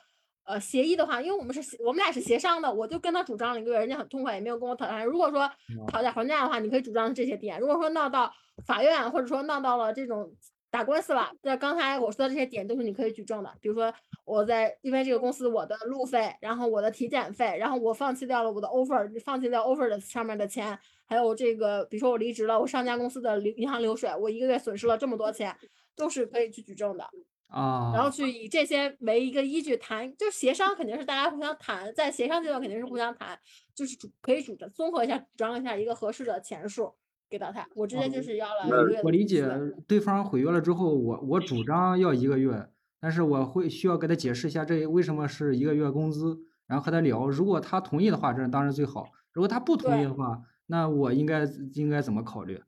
[0.49, 5.03] 呃，协议的话，因为我们是协我们俩是协商的，我就跟他主张了一个月，人家很痛快，也没有跟我讨价。
[5.03, 5.47] 如果说
[5.91, 8.33] 讨价还价的话，你可以主张这些点；如果说闹到
[8.65, 10.33] 法院，或者说闹到了这种
[10.71, 13.53] 打官司了，那刚才我说的这些点都是你可以举证的。
[13.61, 13.93] 比如说
[14.25, 25.55] 我在因为这个公司我的路费，然后我的体检费，然后我放弃掉了我的 offer，放弃掉 offer 的上面的钱，还有这个比如说我离职了，我上家公司的流银行流水，我一个月损失了这么多钱，
[25.95, 27.07] 都是可以去举证的。
[27.49, 33.37] 啊，然后去以这些为一个依据谈，就协商肯定是大家互相谈，在协商阶段肯定是互相谈，
[33.75, 36.93] 就是主可以主张综合一下，主张一下一个合适的钱数
[37.29, 37.67] 给到他。
[37.75, 39.47] 我直接就哦是要了一个月的我理解，
[39.87, 52.61] 对方毁约了之后，我我主张要一个月，但是我会需要给他解释一下这为什么是一个月工资，然后和他聊，如果他同意的话，这当然最好；如果他不同意的话，那我应该应该怎么考虑？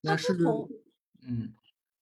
[0.00, 0.68] 那是不同
[1.28, 1.52] 嗯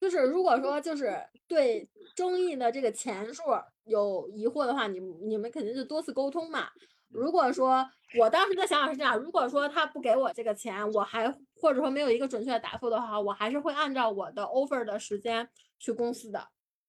[0.00, 3.42] 就是如果说就是对争议的这个钱数
[3.84, 6.68] 有疑惑的话，你你们肯定是多次沟通嘛。
[7.10, 16.48] 如果说我当时的想法是这样，如果说他不给我这个钱，我还或者说没有一个准确的答复的话，我还是会按照我的 offer 的时间去公司的。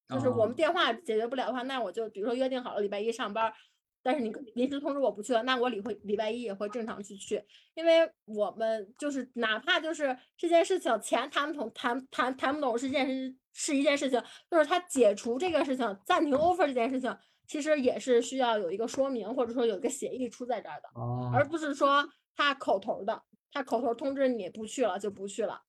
[0.10, 3.54] 就是我们哦电话解决不了的话，那我就比如说约定好了礼拜一上班儿，
[4.02, 17.16] 但是你临时通知我不去了，那我礼会礼拜一也会正常去去，因为我们就是哪怕就是这件事情钱谈不懂谈谈谈不懂是件事是一件事情，就是他解除这个事情暂停 offer 这件事情，
[17.48, 21.32] 其实也是需要有一个说明或者说有一个协议出在这儿的，哦。
[21.34, 25.62] 而不是说他口头的，他口头通知你不去了就不去了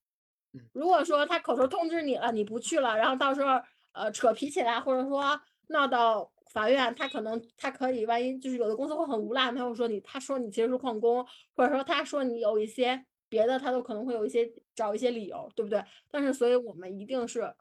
[0.52, 0.60] 嗯。
[0.72, 3.60] 如果说他口头通知你了，你不去了，然后到时候
[3.92, 15.80] 呃扯皮起来，或者说闹到法院，他可能他可以万一就是有的公司会很无赖，他会说你，他说你其实是旷工，或者说他说你有一些别的他都可能会有一些找一些理由，对不对？
[16.10, 17.54] 但是所以我们一定是，呃，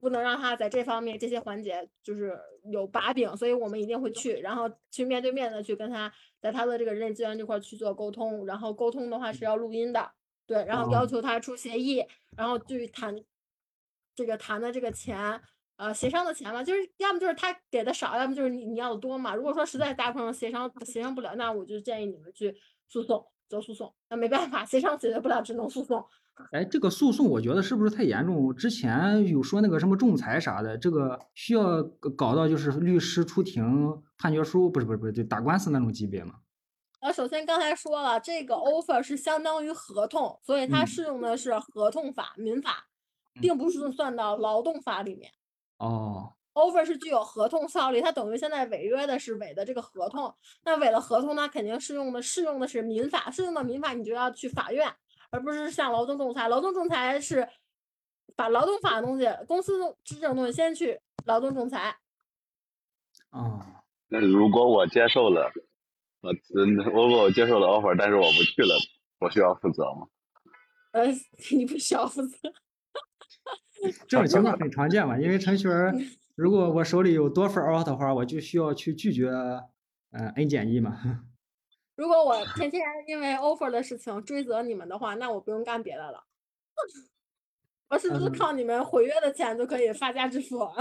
[0.00, 10.10] 不能让他在这方面这些环节就是有把柄，所以我们一定会去，然后去面对面的去跟他在他的这个人力资源这块去做沟通，然后沟通的话是要录音的，
[10.44, 12.04] 对，然后要哦求他出协议，
[12.36, 13.16] 然后去谈
[14.16, 15.40] 这个谈的这个钱。
[15.78, 19.32] 呃，协商的钱嘛，就是要么就是他给的少，要么就是你你要的多嘛。
[19.32, 22.52] 如果说实在达不成协商协商不了，那我就建议你们去
[22.88, 23.94] 诉讼，走诉讼。
[24.10, 26.04] 那没办法，协商解决不了，只能诉讼。
[26.50, 28.52] 哎，这个诉讼我觉得是不是太严重？
[28.54, 31.80] 之前有说那个什么仲裁啥的，这个需要
[32.16, 36.34] 搞到就是律师出庭判决书，不是不是不是，就打官司那种级别吗？
[37.00, 42.88] 呃，首先刚才说了，这个 offer 是相当于合同，所以它嗯适用的是合同法、民法，
[43.40, 45.30] 并不是算到劳动法里面。
[45.78, 54.92] 哦，offer 是具有合同效力，它等于现在违约的是违的这个合同，那违了合同，那肯定适用的适用的是民法，适用的民法你就要去法院，
[55.30, 57.48] 而不是像劳动仲裁，劳动仲裁是
[58.34, 61.96] 把劳动法的东西、公司这种东西先去劳动仲裁。
[63.30, 63.60] 哦，
[64.08, 65.52] 那如果我接受了，
[66.20, 68.74] 我嗯，如果我接受了 offer，但是我不去了，
[69.20, 70.08] 我需要负责吗？
[70.92, 71.06] 呃，
[71.54, 72.52] 你不需要负责。
[74.08, 75.94] 这种情况很常见嘛，因为程序员
[76.36, 79.28] 如果我手里有多份 offer 的话，我就需要去拒绝，
[80.12, 80.98] 嗯、n 减一嘛。
[81.96, 86.24] 如果我天天因为 offer 的事情追责你们的话，那我不用干别的了。
[87.90, 90.74] 我是不是嗯靠你们毁约的钱就可以发家致富啊？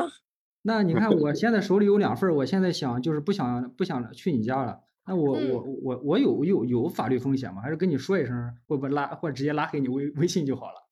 [0.62, 4.81] 那你看我现在手里有两份儿，我现在想就是不想不想去你家了。
[5.07, 7.62] 那我嗯我我我有有有法律风险吗？
[7.62, 10.87] 还是跟你说一声，或不会拉或者直接拉黑你微微信就好了？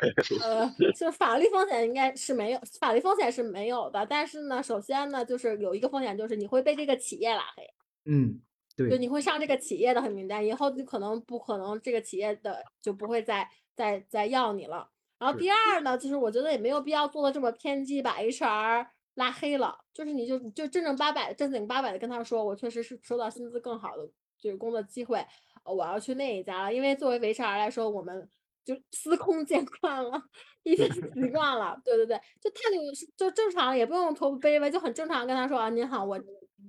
[0.42, 4.06] 呃，就是法律风险应该是没有，法律风险是没有的。
[4.06, 7.64] 但是呢，首先呢，就是有一个风险，就是你会被这个企业拉黑，
[8.04, 8.40] 嗯，
[8.76, 14.88] 就对，你会上这个企业的黑名单，以后就可能不可能这个企业的就不会再再再要你了。
[15.18, 19.78] 然后第二呢，就是我觉得也没有必要做的这么偏激，把 HR 拉黑了。
[19.94, 24.04] 就是你就你就正正八百、正经八百的跟他说，我确实是收到薪资更好的
[24.36, 25.24] 就是工作机会，
[25.62, 26.74] 呃我要去那一家了。
[26.74, 28.28] 因为作为 HR 来说，我们
[28.64, 30.22] 就司空见惯了，
[30.62, 31.80] 已经习 惯了。
[31.84, 32.76] 对对对，就态度
[33.16, 36.18] 就正常，也不用多卑微，就很正常跟他说啊，您好，我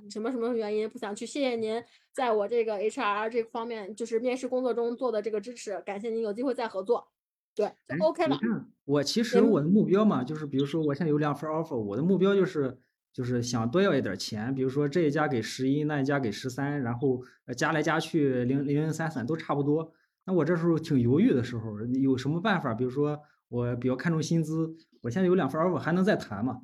[0.10, 7.08] 什么什么原因不想去，谢谢您在我这个 HR 这方面就是面试工作中做的这个支持，感谢您有机会再合作。
[7.56, 8.40] 对，哎就 OK 了。
[8.86, 12.80] 我其实嗯我的目标嘛，就是比如说我现在有两份 offer，我的目标就是
[13.14, 19.94] 就是想多要一点儿钱，比如说这一家给十一，那一家给十三，然后呃加来加去零零零散散都差不多。
[20.26, 22.74] 那我这时候挺犹豫的时候，有什么办法？
[22.74, 26.62] 比如说我比较看重薪资，我现在有两份 offer，还能再谈吗？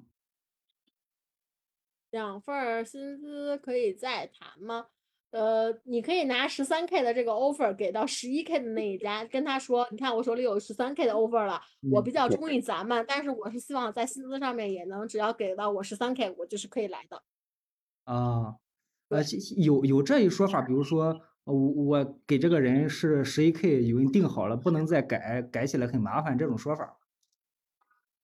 [2.12, 4.88] 两份薪资可以再谈吗？
[5.32, 17.22] 呃，你可以拿十三 K 的这个 offer 给到十一 K 的那一家，跟他说，你看我手里有十三 K 的 offer 了，我嗯比较中意咱们，但是我是希望在薪资上面也能，只要给到我十三 K，我就是可以来的。
[18.06, 18.56] 啊，
[19.10, 19.22] 呃，
[19.58, 26.98] 有有这一说法，比如说，呃我我给这个人是十一 K，已经定好了，不能再改，改起来很麻烦，这种说法。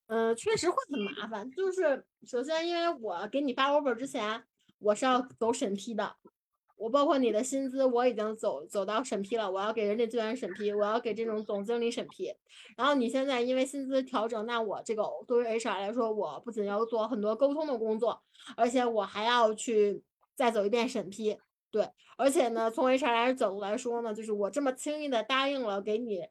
[0.07, 1.49] 嗯，确实会很麻烦。
[1.49, 4.43] 就是首先，因为我给你发 offer 之前，
[4.77, 6.15] 我是要走审批的，
[6.77, 12.31] 我包括你的薪资，我已经走走到审批了，我要给人力资源审批，我要给这种总经理审批。
[12.77, 18.21] 然后你现在因为薪资调整，那我这个作为 HR 来说，我不仅要做很多沟通的工作，
[18.55, 20.03] 而且我还要去
[20.35, 21.39] 再走一遍审批。
[21.75, 21.85] 对，
[22.15, 26.25] 而且呢，从 HR 角度来说呢，就是我这么轻易的答应了给你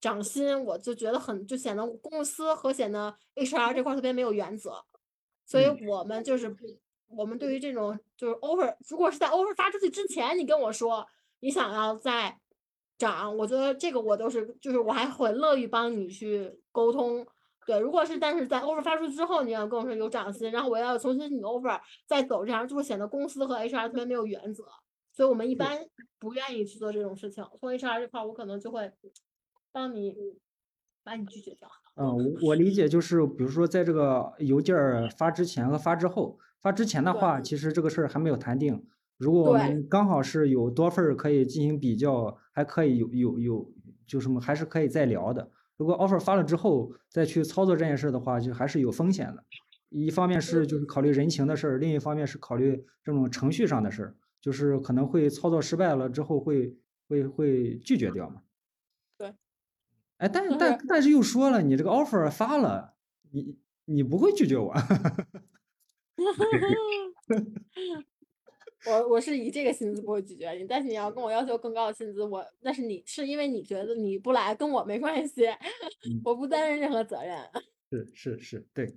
[0.00, 4.84] 涨薪，我就觉得很就显得公司和显得 HR 这块儿特别没有原则，
[5.44, 6.64] 所以嗯我们就是不
[7.08, 11.04] 我们对于这种就是 offer，如果是在 offer 发出去之前，你跟我说
[11.40, 12.38] 你想要再
[12.96, 17.26] 涨，我觉得这个我都是就是我还很乐于帮你去沟通。
[17.68, 24.64] 对，如果是但是在 offer 发出之后，你要跟我说有涨薪，然后我要重新你 offer 再走，这样就会显得公司和 HR 特别没有原则，
[25.12, 25.78] 所以我们一般
[26.18, 27.44] 不愿意去做这种事情。
[27.60, 28.90] 从 HR 这块儿，我可能就会
[29.70, 30.16] 帮你
[31.04, 31.68] 把你拒绝掉。
[31.96, 38.82] 嗯，我我理解就是，比如说在这个邮件儿发之前和发之后，发之前的话，其实这个事儿还没有谈定。
[39.18, 43.72] 如果我们刚好是有多份儿可以进行比较，还可以有有有
[44.06, 45.50] 就什么还是可以再聊的。
[45.78, 49.42] 如果 offer 发了之后再去操作这件事的话，就还是有风险的。
[49.88, 56.76] 一方面是就是考虑人情的事儿，另一方面是考虑这种程序上的事儿，就是可能会操作失败了之后会
[57.08, 58.42] 会会拒绝掉嘛。
[59.16, 59.32] 对。
[60.18, 62.94] 哎，但是但但是又说了，你这个 offer 发了，
[63.30, 63.56] 你
[63.86, 64.74] 你不会拒绝我。
[68.86, 75.46] 我我是以这个薪资不会拒绝你，但是你要跟我要求更高的薪资，我那是你是因为你觉得你不来跟我没关系，
[76.24, 77.36] 我不担任任何责任。
[77.90, 78.94] 是是是，对，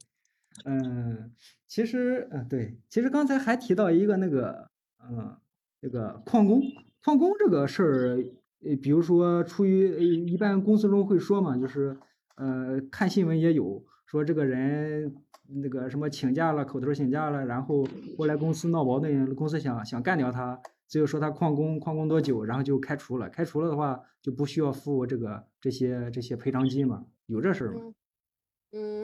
[0.66, 1.32] 嗯，
[1.68, 4.70] 其实嗯对，其实刚才还提到一个那个
[5.04, 5.36] 嗯
[5.80, 6.62] 那个旷工
[7.04, 8.24] 旷工这个事儿，
[8.64, 11.98] 呃，比如说出于呃一般公司中会说嘛，就是
[12.36, 15.16] 呃看新闻也有说这个人
[15.56, 17.86] 那个什么请假了，口头请假了，然后
[18.18, 27.82] 后来公司闹矛盾，公司想想干掉他，最后说他旷工旷工多久，然后就开除了，开除了的话就不需要付这个这些这些赔偿金嘛，有这事儿吗？
[27.84, 27.94] 嗯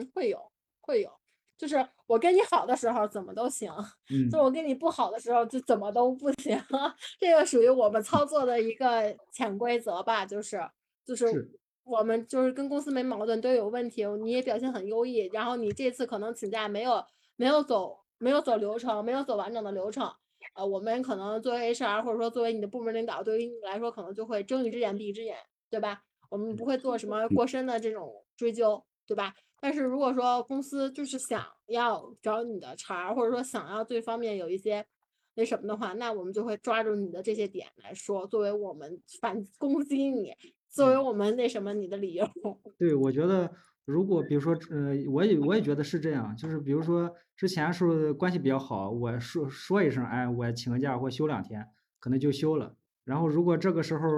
[0.00, 1.10] 嗯，会有会有，
[1.58, 3.70] 就是我跟你好的时候怎么都行，
[4.10, 6.58] 嗯就我跟你不好的时候就怎么都不行，
[7.20, 10.58] 这个属于我们操作的一个潜规则吧，就是
[11.04, 11.50] 就是是
[11.88, 17.02] 我们就是跟公司没矛盾都有问题，你也表现很优异，然后你这次可能请假没有
[17.36, 20.10] 没有走没有走流程，没有走完整的流程，
[20.54, 25.36] 呃，我们可能作为 HR 或者说作为你的部门领导，对于你来说可能就会睁一只眼闭一只眼，
[25.70, 26.02] 对吧？
[26.30, 29.34] 我们不会做什么过深的这种追究，对吧？
[29.60, 34.84] 但是如果说公司就是想要找你的茬儿，或者说想要对方面有一些
[35.34, 40.34] 那什么的话，那我们就会抓住你的这些点来说，作为我们反攻击你，
[40.68, 42.28] 作为我们那什么你的理由。
[42.78, 43.50] 对，我觉得
[43.84, 51.66] 如果比如说，呃，我也我也觉得是这样，就是比如说之前时候关系比较好，我说说一声，哎，我请个假或休两天，
[51.98, 52.76] 可能就休了。
[53.04, 54.08] 然后如果这个时候，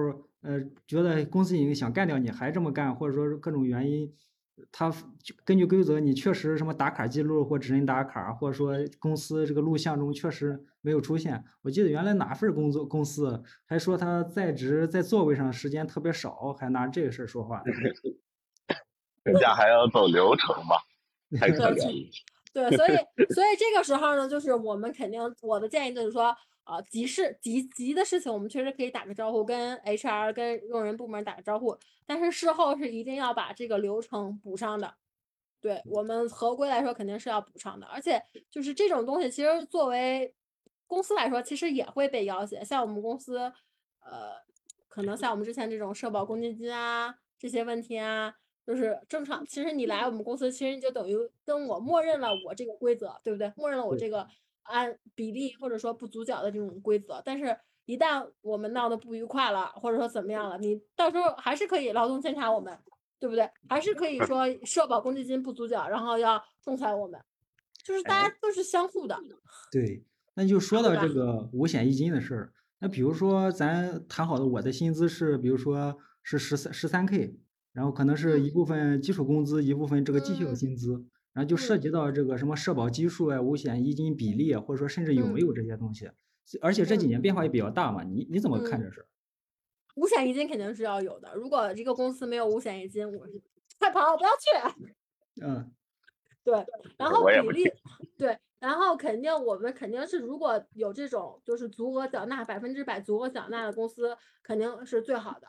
[0.43, 4.13] 呃，觉得公司已经想干掉你，还这么干，或者说是各种原因，
[4.73, 4.91] 他
[5.23, 11.45] 就根据规则，你确实什么打卡记录或指认打卡，或者说公司这个录像中确实没有出现。
[11.63, 17.63] 我记得原来哪份工作公司还说他在职在座位上时间特别少，还拿这个事儿说话。
[19.23, 20.77] 人家还要走流程嘛，
[21.39, 22.11] 太可对怜了。
[22.53, 22.97] 对，所以
[23.35, 26.35] 所以这个时候呢，就是我们肯定我的建议就是说，
[26.71, 34.95] 呃，急事急急的事情，我们确实可以打个招呼，跟 HR 跟用人部门打个招呼，但是事后是一定要把这个流程补上的。
[35.61, 40.33] 对我们合规来说，肯定是要补上的，而且就是这种东西，其实作为
[40.87, 42.64] 公司来说，其实也会被要挟。
[42.64, 43.39] 像我们公司，
[44.01, 44.33] 呃，
[44.89, 48.33] 可能像我们之前这种社保公积金啊这些问题啊，
[48.64, 49.45] 就是正常。
[49.45, 53.53] 其实你来我们公司，其实你就等于跟我默认了我这个规则，对不对？
[53.57, 54.27] 默认了我这个
[54.63, 57.23] 按比例或者说不足缴的这种规则。
[57.25, 57.57] 但是，
[57.87, 62.79] 一旦我们闹得不愉快了，或者说怎么样了，你到时候还是可以劳动监察我们，
[63.19, 63.51] 对不对？
[63.69, 67.21] 还是可以说社保公积金不足缴，然后要仲裁我们，
[67.85, 69.19] 就是大家都是相互的。
[69.73, 70.05] 对，
[70.35, 72.53] 那就说到这个五险一金的事儿。
[72.79, 77.37] 那比如说咱谈好的，我的薪资是，比如说是十三十三 K，
[77.73, 86.11] 然后可能是一部分基础工资，一部分这个绩效嗯薪资，然后就涉嗯及到这个什么社保基数啊、五险一金比例啊，或者说甚至有没嗯有这些东西。
[86.61, 89.07] 而且这几嗯年变化也比较大嘛，你你怎么看嗯这事儿？
[89.97, 91.33] 五险一金肯定是要有的。
[91.35, 93.41] 如果一个公司没有五险一金，我是
[93.78, 94.83] 快跑，不要去。
[95.43, 95.70] 嗯，
[96.43, 96.66] 对，
[96.97, 97.70] 然后比例，
[98.16, 105.47] 对，然后肯定我们肯定是如果有这种就是足额缴纳百分之百足额缴纳的公司，肯定是最好的。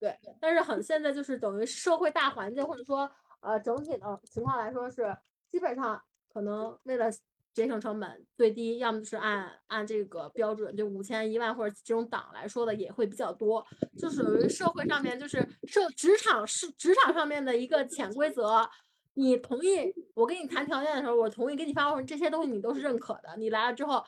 [0.00, 3.10] 对，但是很现在就是等于社会大环境或者说
[3.44, 5.16] 呃整体的情况来说是
[5.50, 7.10] 基本上可能为了
[7.52, 13.64] 节省成本，最低要么就是按按这个标准，就五千一万或者这种档来说的也会比较多，
[13.96, 15.38] 就属于社会上面就是
[15.68, 18.68] 社职场是职场上面的一个潜规则。
[19.16, 23.36] 你同意我跟你谈条件的时候，我同意给你发货，这些东西你都是认可的。
[23.38, 24.02] 你来了之后，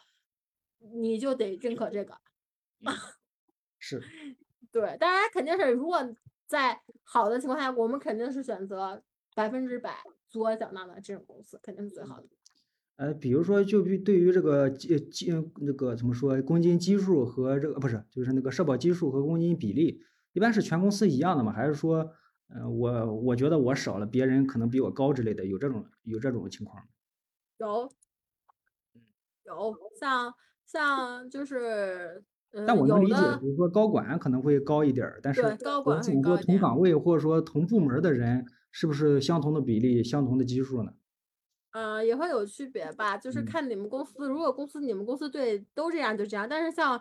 [0.80, 2.18] 你就得认可这个。
[3.78, 4.02] 是，
[4.72, 6.00] 对，当然肯定是，如果
[6.48, 9.00] 在好的情况下，我们肯定是选择
[9.36, 9.98] 百分之百
[10.30, 12.26] 足额缴纳的这种公司，肯定是最好的。
[12.96, 15.30] 呃，比如说就比对于这个基基
[15.60, 20.00] 那个怎么说，公积金基数和这个不是，就是那个社保基数和公积金比例，
[20.32, 21.52] 一般是全公司一样的吗？
[21.52, 22.10] 还是说，
[22.48, 26.88] 呃，我我觉得我少了，别人可能比我高之类的，有这种有这种情况吗？
[27.60, 27.88] 有，
[29.44, 30.34] 有像
[30.64, 32.24] 像就是，
[32.64, 36.46] 但我能理解，的比如说高管可能会高一点儿，但是对高管会想说高一点。
[36.46, 38.44] 同岗位或者说同部门的人，
[38.78, 40.92] 是不是相同的比例、相同的基数呢？
[41.70, 43.44] 呃，也会有区别吧，就是嗯。
[43.46, 47.00] 看你们公司，如果公司你们公司对都这样就这样，但是像，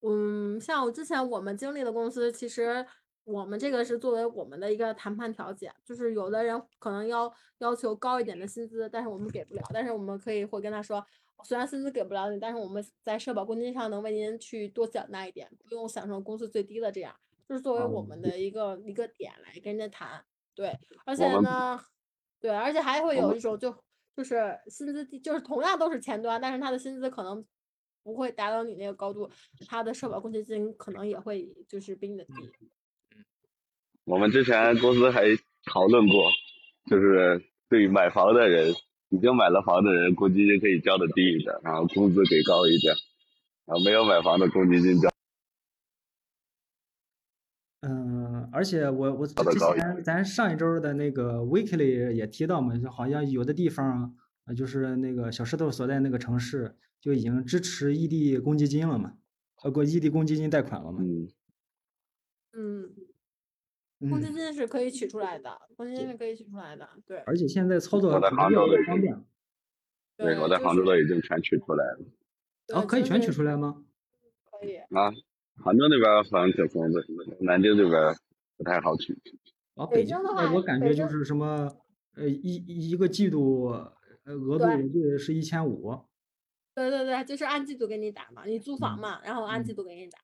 [0.00, 2.86] 嗯，像我之前我们经历的公司，其实
[3.24, 11.04] 我们这个是作为我们的一个谈判调解，就是有的人可能要要求高一点的薪资，但是我们给不了，但是我们可以会跟他说，
[11.44, 17.14] 虽然薪资给不了你，但是我们在社保公积金上能为您去多缴纳一点，不用享受公司最低的这样，
[17.46, 18.02] 就是作为我哦。
[18.02, 20.24] 们的一个一个点来跟人家谈，
[20.54, 21.80] 对，而且呢。
[22.40, 23.72] 对，而且还会有一种就
[24.16, 27.46] 就是薪资低，就是同样都是前端，但是他的薪资可能
[28.02, 29.30] 不会达到你那个高度，
[29.68, 32.32] 他的社保公积金可能也会就是比你的低。
[34.02, 35.22] 我们之前公司还
[35.66, 36.32] 讨论过，
[36.90, 38.74] 就是对买房的人，
[39.10, 42.92] 已经买了房的人，公积金可以交的低一点，然后工资给高一点，
[43.66, 45.08] 然后没有买房的公积金交。
[48.52, 49.34] 而且我我之
[49.74, 59.14] 前咱上一周的那个 weekly 也提到嘛，就好像有的地方，呃，就是那个小石头所在那个城市就已经支持异地公积金了嘛，
[59.62, 61.00] 呃，过异地公积金贷款了嘛。
[61.02, 61.28] 嗯，
[64.00, 69.24] 嗯，公积嗯，金是可以取出来的，公积金是可以取出来的，对而且现在操作我在可能越来杭州的越方便。
[70.18, 71.98] 对，我在杭州的已经全取出来了。
[72.74, 73.82] 哦，可以全取出来吗？
[74.50, 74.76] 可以。
[74.76, 75.10] 啊，
[75.56, 77.02] 杭州那边儿好像挺松的，
[77.40, 78.14] 南京这边儿
[78.62, 79.18] 不太好取。
[79.74, 81.68] 哦，北北京的话我感觉就是什么，
[82.14, 83.64] 呃，一一个季度，
[84.24, 85.98] 呃，额度对我记得是一千五。
[86.74, 90.18] 对对对，就是按季度给你打嘛，你租房嗯嘛，然后按季嗯，度给你打。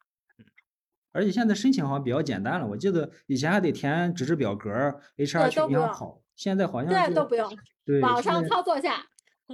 [1.12, 4.70] 而且现在申请好像比较简单了，我记得以前还得填纸质表格
[5.16, 7.50] ，HR，去银行跑，现在好像就这都不用，
[7.84, 9.04] 对，网上操作下，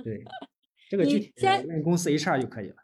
[0.04, 0.22] 对，
[0.90, 2.76] 这个具你体先问公司 HR 就可以了。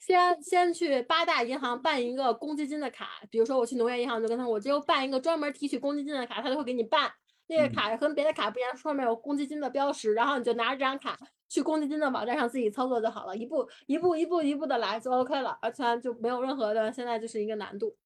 [0.00, 7.12] 先先去八大银行办一个公积金的卡，比如说我去农业银行就跟他说，我就办一个专门提取公积金的卡，他就会给你办。
[7.48, 17.96] 那个嗯卡跟别的卡不一样，上面有公积金的标识，然后你就拿着这张卡去公积金的网站上自己操作就好了，一步一步一步一步的来就 OK 了，而且就没有任何的现在就是一个难度。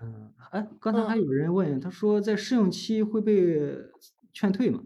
[0.00, 3.74] 嗯，哎，刚才还嗯，有人问，他说在试用期会被
[4.32, 4.84] 劝退吗？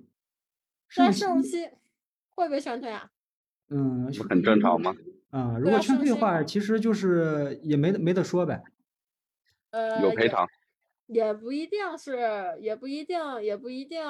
[0.94, 1.68] 在，试用期
[2.30, 3.10] 会被劝退啊？
[3.68, 4.94] 嗯，不很正常吗？
[5.32, 8.62] 啊，如果劝退的话，其实就是也没得没得说呗。
[9.70, 10.46] 呃有赔偿。
[11.06, 14.00] 也不一定是，也不一定，也不一定，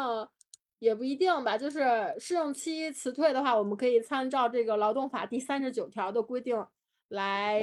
[0.79, 1.57] 也不一定吧。
[1.59, 6.65] 就是试用期辞退的话，我们可以参照这个劳动法第三十九条的规定
[7.09, 7.63] 来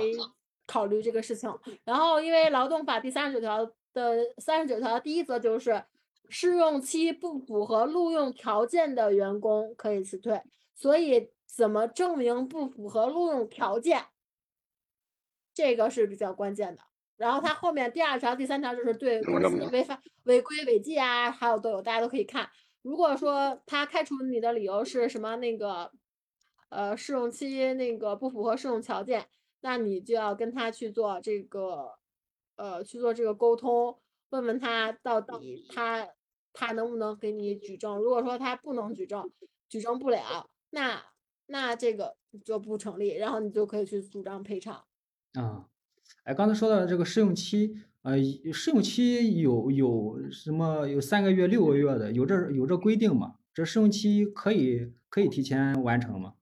[0.66, 1.50] 考虑这个事情。
[1.86, 5.84] 然后，因为劳动法第三十九条的三十九条第一则就是
[6.30, 10.42] 试用期不符合录用条件的员工可以辞退，
[10.76, 14.06] 所以怎么证明不符合录用条件，
[15.54, 16.84] 这个是比较关键的。
[17.18, 19.42] 然后它后面第二条、第三条就是对公？
[19.42, 22.50] 司违法、违规违纪啊，还有都有，大家都可以看。
[22.82, 25.92] 如果说他开除你的理由是什么那个，
[26.70, 29.28] 呃，试用期那个不符合试用条件，
[29.60, 31.98] 那你就要跟他去做这个，
[32.56, 36.08] 呃，去做这个沟通，问问他到底他
[36.54, 37.98] 他能不能给你举证。
[37.98, 39.30] 如果说他不能举证，
[39.68, 41.04] 举证不了，那
[41.50, 44.84] 那这个就不成立，然后你就可以去主张赔偿。
[45.34, 45.66] 啊，
[46.24, 48.18] 哎，刚才说到这个试用期，呃，
[48.54, 53.36] 试用期有有什么有三个月、六个月的，有这有这规定吗？
[53.54, 56.36] 这试用期可以可以提前完成吗？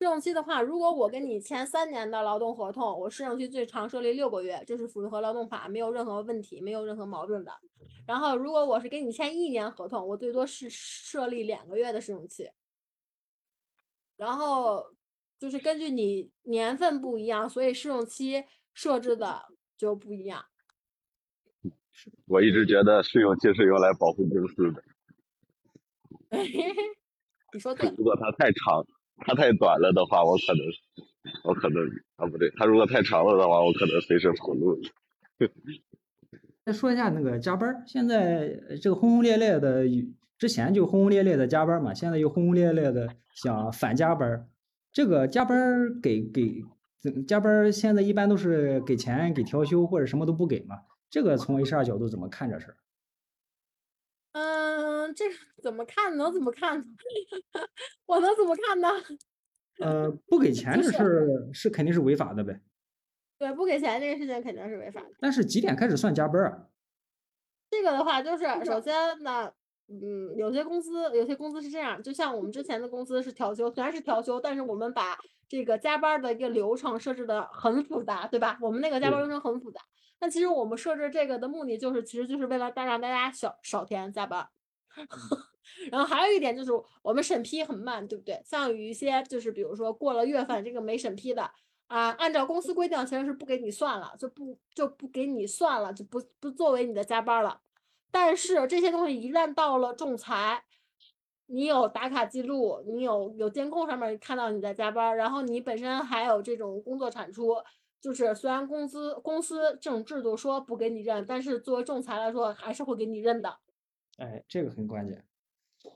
[0.00, 7.52] 试用期的话，如果我跟你签三年的劳动合同，我试用期最长设立六个月，这是符合劳动法，没有任何问题，没有任何矛盾的。
[8.06, 12.50] 然后，如果我是跟你签一年合同，我最多是设立两个月的试用期。
[14.16, 14.84] 然后
[15.38, 19.42] 就是根据你年份不一样，所以试用期设置的
[19.76, 20.44] 就不一样。
[22.26, 24.82] 我一直觉得试用期是用来保护公司的，
[27.52, 28.84] 你说对，如果它太长，
[29.18, 30.66] 它太短了的话，我可能，
[31.44, 31.86] 我可能
[32.16, 34.80] 啊不对，它如果太长了的话，我可能随时跑路。
[36.64, 40.02] 再说一下那个加班，现在呃这个轰轰烈烈的，有
[40.44, 44.46] 之前就轰轰烈烈的加班嘛，现在又轰轰烈烈的想反加班。
[44.92, 46.62] 这个加班给给
[47.26, 50.76] 加班现在一般都是给钱、给调休或者什么都不给嘛。
[51.08, 52.76] 这个从 HR 角度怎么看这事儿？
[54.32, 55.24] 嗯，这
[55.62, 56.84] 怎么看能怎么看呢？
[58.04, 58.88] 我能怎么看呢？
[59.80, 62.60] 呃，不给钱这事儿是肯定是违法的呗。
[63.38, 65.10] 对，不给钱这个事情肯定是违法的。
[65.20, 66.68] 但是几点开始算加班儿啊？
[67.70, 69.50] 这个的话，就是首先呢，
[69.88, 78.58] 嗯，有些公司有些公司是这样，就像我们之前的公司是调休，虽然是调休，但是我们把这个加班儿的一个流程设置的很复杂，对吧？
[78.62, 79.80] 我们那个加班儿流程很复杂，
[80.18, 84.48] 但其实我们设置这个的目的就是，其实就是为了大让大家少少填加班儿。
[85.90, 86.70] 然后还有一点就是
[87.02, 88.40] 我们审批很慢，对不对？
[88.44, 91.50] 像有一些就是比如说过了月份这个没审批的
[91.88, 97.60] 啊，按照公司规定其实是不给你算了，就不就不给你算了，就不不作为你的加班儿了。
[98.14, 100.62] 但是这些东西一旦到了仲裁，
[101.46, 107.56] 你有打卡记录，你有有监控上面看到你在加班儿，然后你本身还有这种工作产出，
[108.00, 113.58] 就是虽然工资公司这种制度说不给你认，但是作为仲裁来说还是会给你认的。
[114.18, 115.26] 哎，这个很关键。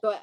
[0.00, 0.18] 对，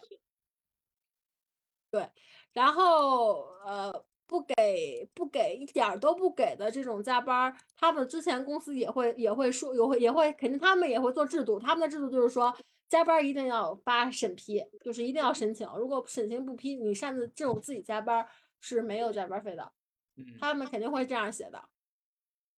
[1.90, 2.10] 对，
[2.52, 12.56] 然后呃，不给不给一点儿都不给的这种加班儿，他们之前公司也会也会说，也会也会肯定他们也会做制度，他们的制度就是说
[12.90, 18.28] 加班儿一定要发审批，就是一定要申请，如果审请不批，你擅自这种自己加班儿
[18.60, 19.72] 是没有加班儿费的，
[20.16, 21.64] 嗯他们肯定会这样写的。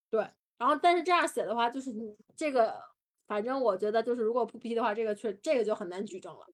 [0.10, 0.26] 对，
[0.58, 2.82] 然后但是这样写的话，就是你这个，
[3.28, 6.48] 反正我觉得就是如果不批的话，这个确这个就很难举证了，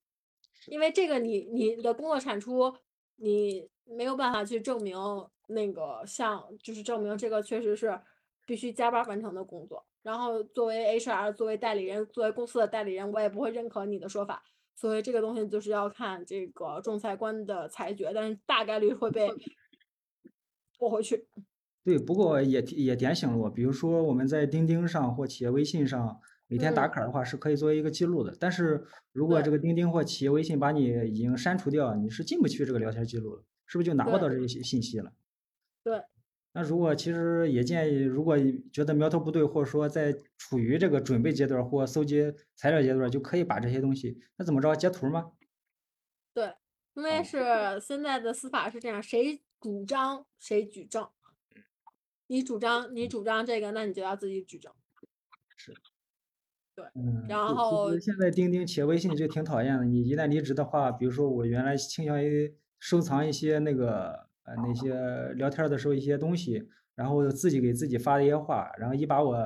[0.66, 2.76] 因为这个你你的工作产出
[3.24, 4.98] 你没有办法去证明
[5.48, 7.98] 那个像就是证明这个确实是
[8.46, 9.86] 必须加班完成的工作。
[10.02, 14.44] 然后作为 HR，作为代理人，作为公司的代理人，我也不会认可你的说法。
[14.76, 19.30] 所以这个东西就是要看这个仲裁官的裁决，但是大概率会被
[20.78, 21.26] 驳回去。
[21.86, 28.36] 对，不过也提也点醒了我，比如说我们在钉钉上或企业微信上每天打嗯卡的话，是可以作为一个记录的。
[28.40, 35.14] 但是如果这个钉钉或企业微信把你已经删除掉，你是进不去这个聊天记录了，是不是就拿不到这些信信息了？
[35.84, 36.04] 对。
[36.56, 38.38] 那如果其实也建议，如果
[38.72, 45.32] 觉得苗头不对，或者说在处于这个准备阶段或搜集材料阶段，就可以把这些东西，那怎么着截图吗？
[46.32, 46.54] 对，
[46.94, 51.10] 因为哦是现在的司法是这样，谁主张谁举证。
[52.28, 54.72] 你主张你主张这个，那你就要自己举证。
[56.96, 59.86] 嗯，然后实现在钉钉企业微信就挺讨厌的。
[59.86, 64.12] 你一旦离职的话，比如说我原来倾向于收藏一些那个
[64.44, 69.38] 呃那些聊天儿的时候一些东西，然后自己给自己发的一些话，然后一把我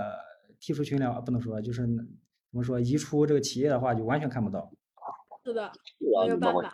[0.59, 1.89] 踢出群聊，不能说就是怎
[2.51, 4.71] 么说移出这个企业的话，就完全看不到。
[5.43, 6.73] 是的，我没有办法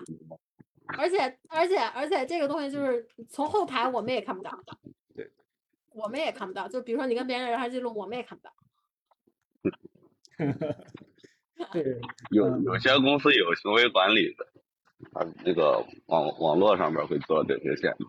[0.98, 1.18] 而且
[1.50, 4.52] 而且而且这个东西就是从后台我们也看不到。
[5.16, 5.32] 对。
[5.96, 8.52] 我们也看不到，就比如说你跟别人聊天记录，我们也看不到。
[11.72, 12.00] 对，
[12.32, 14.46] 有嗯有些公司有行为管理的，
[15.14, 18.06] 啊，那个网网络上面会做这些限制。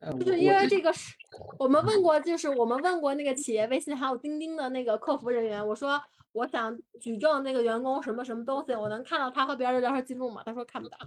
[0.00, 1.14] 呃，我就是因为这个是，
[1.58, 10.42] 我们问过，就是我们问过那个企业微信还有钉钉的那个客服人员，我说我想举证那个员工什么什么东西，我能看到他和别人的聊天记录吗？
[10.44, 10.98] 他说看不到。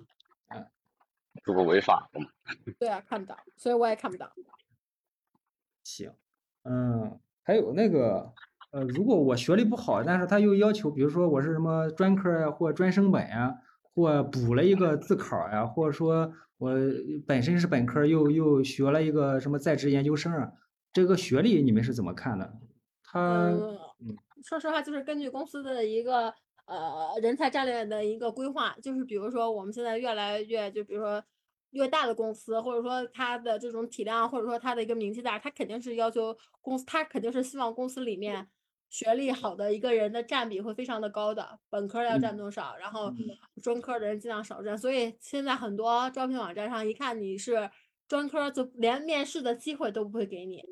[0.50, 0.66] 嗯
[1.46, 2.28] 这不违法的吗？
[2.80, 4.30] 对啊，看不到，所以我也看不到。
[5.84, 6.12] 行，
[6.64, 8.34] 嗯，还有那个，
[8.72, 16.72] 呃，如果我学历不好，但是他又要求，比如说我是什么专科儿呀，或专升本呀，或补了一个自考儿呀，或者说我
[17.26, 20.52] 本身是本科儿，又又学了一个什么在职研究生啊，
[20.94, 22.54] 这个学历你们是怎么看的？
[23.04, 26.32] 他，嗯，说实话，就是根据公司的一个
[26.66, 31.24] 呃人才战略的一个规划，就是比如说我们现在越来越，就比如说
[31.72, 38.48] 越大的公司，或者说它的这种体量，或者说它的一个名气大，它肯定是要求公司，它肯定是希望公司里面
[38.90, 43.18] 学历好的一个人的占比会非常的高的，本科要占嗯多少，然后嗯
[43.62, 47.70] 专科的人尽量少占，所以现在很多招聘网站上一看你是
[48.08, 50.64] 专科，就连面试的机会都不会给你。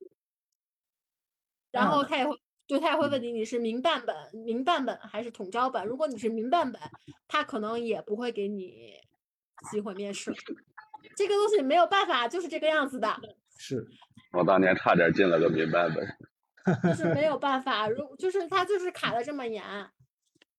[1.72, 5.86] 然后他也会，就他也会问嗯你你是民办本、民办本还是统招本。
[5.86, 6.82] 如果你是民办本，
[7.28, 8.96] 他可能也不会给你
[9.70, 10.34] 机会面试。
[11.16, 13.16] 这个东西没有办法，就是这个样子的，
[13.58, 13.88] 是，
[14.32, 16.08] 我当年差点进了个民办本。
[16.84, 17.88] 就是没有 办法。
[17.88, 19.64] 如就是他就是卡的这么严。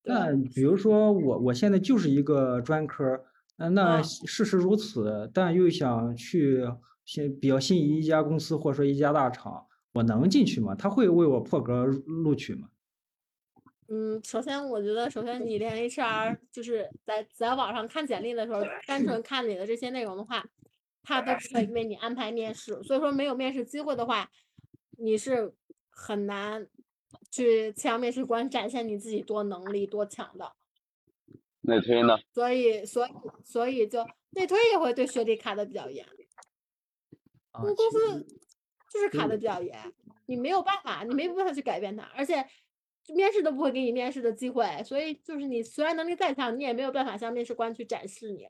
[0.03, 3.25] 对那比如说我我现在就是一个专科
[3.57, 6.65] 那嗯事实如此，但又想去
[7.05, 10.75] 心比较心仪一家公司或者说一家大厂，我能进去吗？
[10.75, 12.69] 他会为我破格录录取吗？
[13.89, 20.45] 嗯，首先我觉得，首先你连 HR 就是在在网上看简历的时候，单纯看你的这些内容的话，
[21.03, 22.81] 他都不会为你安排面试。
[22.83, 24.31] 所以说没有面试机会的话，
[24.99, 25.53] 你是
[26.01, 26.69] 很难
[27.29, 30.53] 去向面试官展现你自己多能力多强的。
[31.63, 32.17] 内推呢？
[32.33, 33.11] 所以，所以，
[33.45, 36.07] 所以就内推也会对学历卡的比较严，
[37.51, 38.27] 啊，公公司
[38.93, 39.77] 就是卡的比较严，
[40.27, 42.47] 你没有办法，你没办法去改变它，而且
[43.15, 48.49] 面试都不会给你面试的机会，所以就是你虽然能力再强，你也没有办法向面试官去展示你。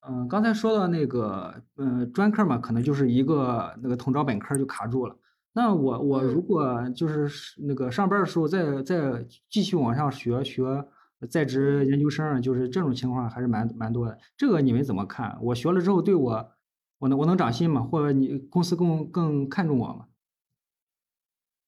[0.00, 5.16] 嗯，刚才说到那个，嗯，专科嘛，可能就是一个那个统招本科就卡住了。
[5.54, 10.86] 那我我如嗯果就是是那个上班的时候再再继续往上学学
[11.30, 14.18] 在职嗯研究生啊，就是这种情况还是蛮蛮多的。
[14.36, 15.38] 这个你们怎么看？
[15.42, 16.52] 我学了之后对我，
[16.98, 17.82] 我能我能涨薪吗？
[17.82, 20.06] 或者你公司更更看重我吗？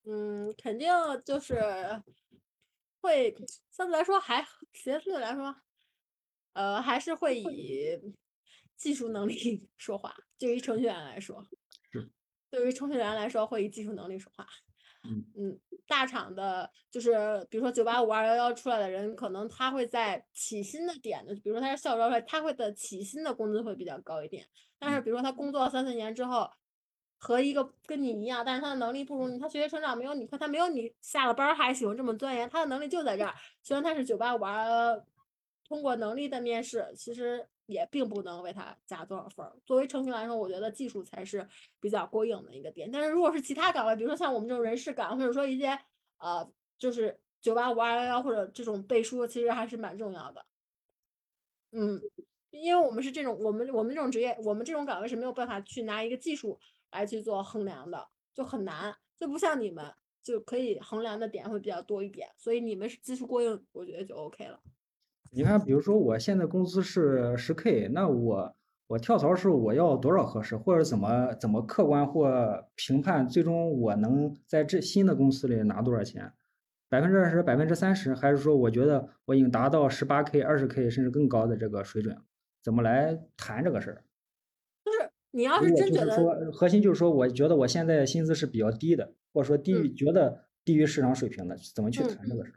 [0.06, 0.88] 嗯，肯定
[1.24, 1.54] 就是
[3.00, 3.34] 会
[3.70, 5.54] 相对来说还相对来说，
[6.54, 7.98] 呃，还是会以
[8.76, 10.14] 技术能力 说话。
[10.38, 11.56] 对于程序员来说是，
[12.54, 14.46] 对于程序员来说会以技术能力说话。
[15.06, 24.46] 嗯嗯，大厂的，就是比如说九八五、二幺幺出来的人，可能他会在起薪的点的，比如说他是校招出来，他会的起薪的工资会比较高一点。
[24.78, 26.48] 但是比如说他工作三四年之后，
[27.18, 33.34] 和一个跟你一样，但是他的能力不如你，他学习成长没有你快，他没有你下了班儿还喜欢这么钻研，他的能力就在这儿。
[33.62, 35.04] 虽然他是九八五、二幺幺，
[35.68, 39.52] 通过能力的面试，其实也并不能为他加多少分儿。
[39.64, 41.46] 作为程序员来说，我觉得技术才是
[41.80, 42.90] 比较过硬的一个点。
[42.90, 45.78] 但是如果是其他岗位，比如说像我们这种人事岗，或者说一些
[46.18, 50.44] 呃，就是九八五、二幺幺或者这种背书，其实还是蛮重要的。
[51.72, 52.00] 嗯，
[52.50, 56.58] 因为我们是这种，我们我们这种职业，我们这种岗位是没有办法去拿一个技术
[56.92, 59.92] 来去做衡量的，就很难，就不像你们
[60.22, 64.60] 就可以衡量的点会比较多一点，所以你们是技术过硬，我觉得就 OK 了。
[65.34, 68.54] 你看，比如说我现在工资是十 K，那我
[68.86, 76.32] 我跳槽时候我要多少合适，或者怎么怎么客观或评判，最终我能在这新的公司里拿多少钱？
[76.88, 82.16] 百分之二十、百分之三十，还是说我觉得我已经达到十八 K、二十 K 甚至更高的这个水准？
[82.62, 84.04] 怎么来谈这个事儿？
[84.84, 92.54] 就是你要是真觉得，说核心就是说，我觉得我现在薪资是比较低的，或者说低于嗯觉得低于市场水平的，怎么去嗯谈这个事儿？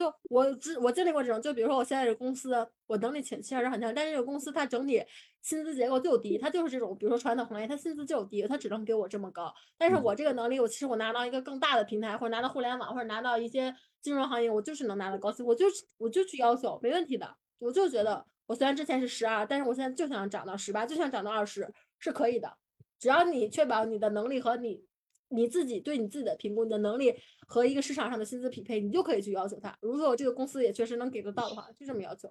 [0.00, 5.04] 就我知我经历过这种，就比如说我现在这公司，我能力确确实很强，但是这个公司它整体
[5.42, 9.52] 薪资结构就低，它就是这种，比如说传统行业，它薪资就低，它只能给我这么高。
[9.76, 17.36] 但是嗯我这个能力，我其实我拿到一个更大的平台，或者拿到互联网，或者拿到一些金融行业，我就是能拿到高薪，我就是我就去要求，没问题的。
[17.58, 22.56] 我就觉得我虽然之前是十二，但是我现在就想涨到十八，就想涨到二十，是可以的。
[22.98, 24.82] 只要你确保你的能力和你
[25.30, 27.14] 你自己对你自己的评估，你的能力
[27.46, 29.76] 和一个市场上的薪资匹配，你就可以去要求他。
[29.80, 32.28] 如果我这个公司也确实能给得到的话，就这么要求。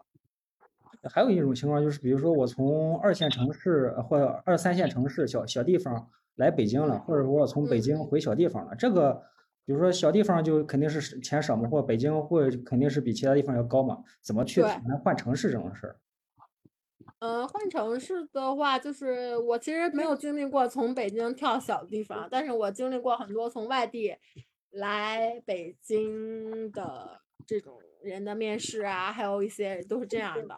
[1.04, 9.14] 还有一种情况就是，比如说我从二线城市呃或者二三线城市小小地方来北京了，或者说我从北嗯京回小地方了，这个
[9.66, 15.96] 比如说小地方就肯定是钱少嘛，或者北京会肯定是比其他地方要高嘛，怎么去对谈换城市这种事儿？
[17.20, 24.16] 嗯，换城市的话，就是我其实没有经历过从北京跳小地方，但是我经历过很多从外地
[24.72, 30.58] 来北京的这种人的面试啊，还有一些都是这样的。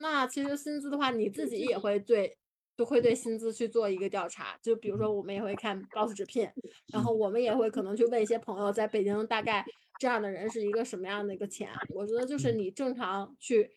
[0.00, 2.36] 那其实薪资的话，你自己也会对，
[2.76, 4.58] 都会对薪资去做一个调查。
[4.60, 6.46] 就比如说，我们也会看 Boss 直聘，
[6.92, 9.64] 然后我们也会可能去问一些朋友，在北京大概
[9.98, 11.70] 这样的人是一个什么样的一个钱。
[11.94, 13.70] 我觉得就是你正常去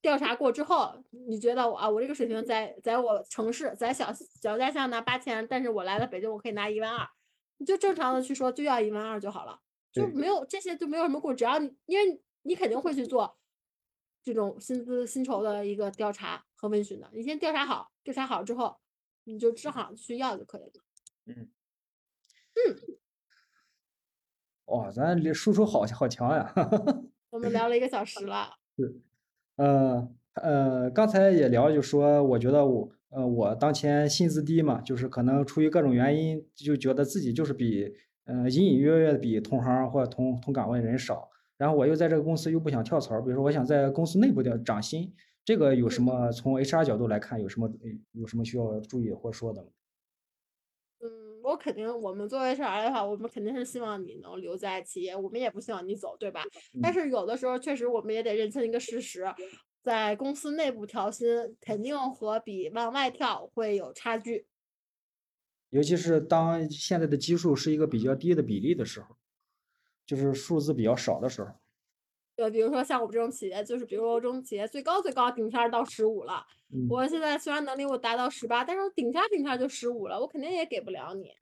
[0.00, 7.08] 调查过之后，你觉得我啊，我这个水平在在我城市，在小小家乡拿八千，但是我来了北京，我可以拿一万二，
[7.58, 9.60] 你就正常的去说就要一万二就好了，
[9.92, 13.36] 就没有这些就没有什么顾虑，只要你因为你肯定会去做
[14.22, 18.78] 这种薪资薪酬的一个调查和问询的，你先调查好，调查好之后，
[19.24, 20.82] 你就正好去要就可以了。
[21.26, 21.50] 嗯
[22.54, 22.98] 嗯
[24.66, 26.52] 哇，咱这输出好好强呀！
[27.30, 28.56] 我们聊了一个小时了，
[29.58, 37.92] 呃呃，刚才也聊，就说我觉得我呃我当前薪资低嘛，就是可能出于各种原因，就觉得自己就是比
[38.24, 45.12] 呃隐隐约约的比同行或者同同岗位人少，然后我又在这个公司又不想跳槽，比如说我想在公司内部的涨薪，
[45.44, 49.68] 这个有什么从 HR 角度来看有什么呃有什么需要注意或说的吗？
[51.48, 56.42] 嗯，我肯定，我们作为 HR 的话，我们肯定是希望你能留在企业，我们也不希望你走，对吧？
[56.82, 59.24] 但嗯是有的时候确实我们也得认清一个事实，
[59.82, 61.26] 在公司内部调薪
[61.60, 64.46] 肯定和比往外跳会有差距。
[65.70, 69.16] 尤其是当现在的基数是一个比较低的比例的时候，
[70.06, 71.50] 就是数字比较少的时候。
[72.38, 81.32] 就比如说像我们这种企业，就是比如说我这种企业最高最高顶天儿到十五了，嗯，我现在虽然能力我达到十八，但是我顶天儿顶天儿就十五了，我肯定也给不了你。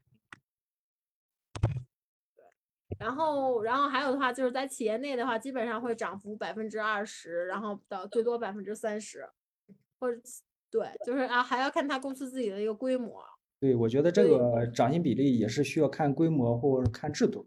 [2.34, 2.46] 对，
[2.98, 9.28] 然后然后还有的话就是在企业内的话，基本上会涨幅百分之二十，然后到最多百分之三十，
[10.00, 10.18] 或者
[10.70, 13.22] 对，就是啊还要看他公司自己的一个规模。
[13.60, 17.46] 对，我觉得这个涨薪比例也是需要看规模或者看制度。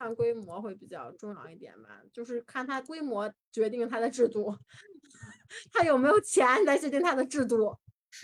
[0.00, 4.56] 看规模会比较重要一点吧，就是看它规模决定它的制度，
[5.70, 7.76] 它有没有钱来决定它的制度。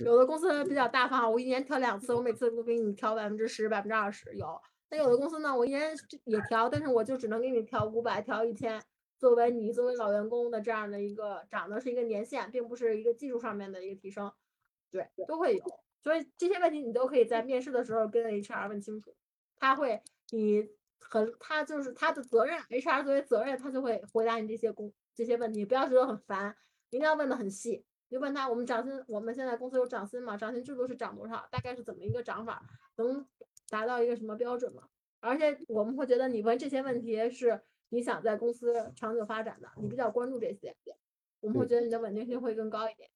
[0.03, 4.59] 有的公司比较大方，我一年调两次，我每次都给你调百分之十、百分之二十有。
[4.89, 8.83] 那有的公司呢，我一年也调，但是我就只能给你调五百，调一千，
[9.18, 14.33] 作为你作为老员工的这样的一个涨的是一个年限，并不是一个技术上面的一个提升，
[14.91, 15.62] 对，都会有。
[16.03, 19.14] 所以这些问题你都可以在面试的时候跟 HR 问清楚，
[19.57, 20.66] 他会你
[21.01, 26.57] 很他就是他的责任，HR 作为责任，他就会回答你这些工这些问题，不要觉得很烦，
[26.90, 27.84] 一定要问的很细。
[28.09, 30.36] 就问他，我们涨薪，我们现在公司有涨薪吗？
[30.36, 31.49] 涨薪制度是涨多少？
[31.51, 32.62] 大概是怎么一个涨法？
[32.97, 33.26] 能
[33.68, 34.84] 达到一个什么标准吗？
[35.18, 40.76] 而且我们会觉得你问这些问题是你想在公司长久发展的，你比较关注这些，
[41.40, 43.11] 我们会觉得你的稳定性会更高一点。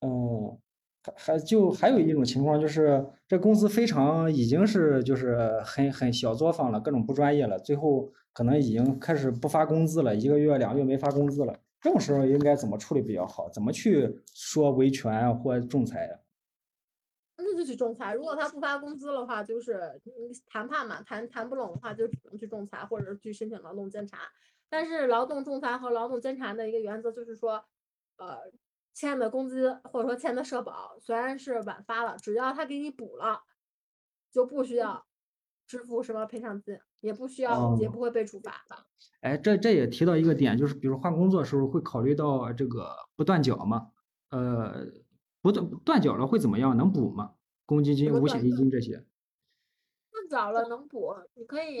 [0.00, 0.60] 嗯，
[1.02, 13.48] 还还就还有一种情况就是，这公司非常已经是就是很很小作坊了，各种不专业了，最后可能已经开始不发工资了，一个月两个月没发工资了，这种时候应该怎么处理比较好？
[13.48, 16.20] 怎么去说维权或仲裁？
[17.42, 18.12] 那就去仲裁。
[18.12, 19.98] 如果他不发工资的话，就是
[20.46, 24.18] 谈判嘛，谈谈不拢的话，就只能去仲裁，或者去申请劳动监察。
[24.68, 27.64] 但是劳动仲裁和劳动监察的一个原则就是说，
[28.18, 28.38] 呃，
[28.94, 33.42] 欠的工资或者说欠的社保虽然是晚发了，只要他给你补了，
[34.30, 35.06] 就不需要
[35.66, 38.76] 支付什么赔偿金，也不需要，也哦不会被处罚的。
[39.20, 43.90] 哎，这这也提到一个点，就是比如换工作的时候会考虑到这个不断缴吗？
[44.30, 44.86] 呃，
[45.40, 46.76] 不断断缴了会怎么样？
[46.76, 47.34] 能补吗？
[47.66, 49.04] 公积金、五险一金这些？
[50.10, 51.78] 断缴了能补，你可以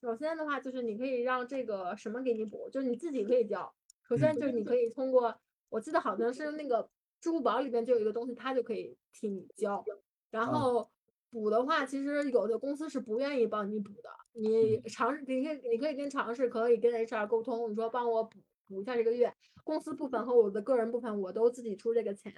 [0.00, 3.74] 首先的话就是你可以让这个什么给你补，就是你自己可以交。
[4.08, 5.38] 首先就是你可以通过，
[5.68, 6.88] 我记得好像是那个
[7.20, 9.84] 支付宝里边就有一个东西，它就可以替你交。
[10.30, 10.90] 然哦后
[11.30, 18.38] 补的话，其实有的公司是不愿意帮你补的，你尝试你可以你可以跟尝试可以跟 HR 沟通，你说帮我补
[18.68, 22.32] 补一下这个月公司部分和我的个人部分我都自己出这个钱。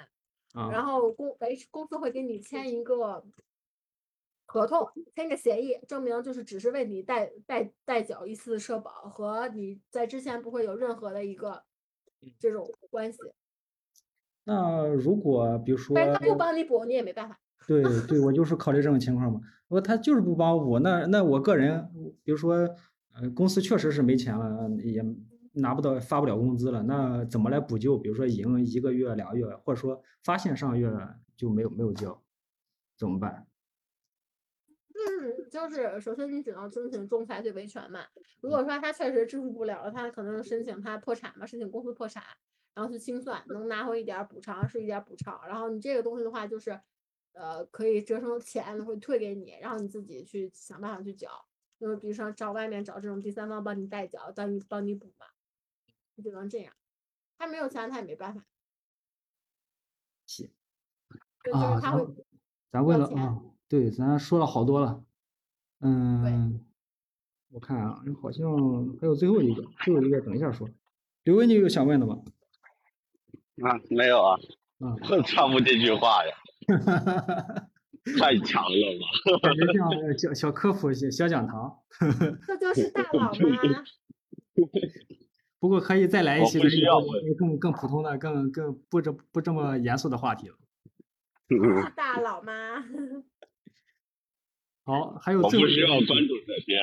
[0.52, 3.24] 然啊，后公 H 公司会给你签一个
[4.46, 11.62] 合同，签个协议，证明就是只是为你代代代缴一次社保，和你在之前不会有任何的一个
[12.38, 13.18] 这种关系。
[14.44, 17.38] 那如果比如说，但是他不帮你补，你也没办法。
[17.66, 19.40] 对对，我就是考虑这种情况嘛。
[19.68, 21.88] 如果他就是不帮我补，那那我个人，
[22.24, 22.68] 比如说，
[23.14, 25.04] 呃，公司确实是没钱了，也
[25.52, 27.98] 拿不到发不了工资了，那怎么来补救？
[27.98, 30.90] 比如说已经一个月、两个月，或者说发现上个月
[31.36, 32.20] 就没有没有交，
[32.98, 33.46] 怎么办？
[35.50, 38.06] 嗯，就是首先你只能申请仲裁去维权嘛。
[38.40, 42.22] 如果说他确实支付不了了，他可能申请他破产嘛，申请公司破产，
[42.74, 45.40] 然后去清算，能拿回一点儿补偿是一点儿补偿。
[45.46, 46.80] 然后你这个东西的话，就是
[47.32, 51.30] 呃可以折成钱会退给你，然后你自己去想办法去缴。
[51.78, 55.26] 就是比如说找外面找这种第三方帮你代缴，帮你帮你补嘛，
[56.14, 56.74] 你只能这样。
[57.38, 58.44] 他没有钱，他也没办法。
[60.26, 60.50] 行
[61.52, 62.06] 啊，咱他会
[62.70, 65.02] 咱问要钱了啊，对，咱说了好多了，
[65.80, 66.60] 嗯，
[67.52, 68.46] 我看啊，好像
[69.00, 70.68] 还有最后一个，最后一个等一下说。
[71.24, 72.18] 刘威，你有想问的吗？
[73.62, 74.36] 啊，没有啊，
[74.78, 76.34] 啊，我唱不这句话呀，
[78.18, 79.04] 太强了吧？
[79.42, 81.78] 感觉像小小科普小小讲堂，
[82.46, 83.84] 这就是大佬吗。
[85.60, 90.56] 不过可以再来一期咱以后需要问更更普通的、更更不这不这么严肃的话题了。
[91.94, 92.52] 大佬嘛。
[94.84, 96.82] 好，还有最后一个问题，关注这些。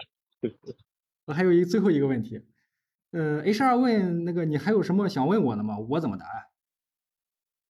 [1.34, 2.41] 还有一最后一个问题，
[3.12, 5.78] 呃，HR 问那个你还有什么想问我的吗？
[5.89, 6.26] 我怎么答？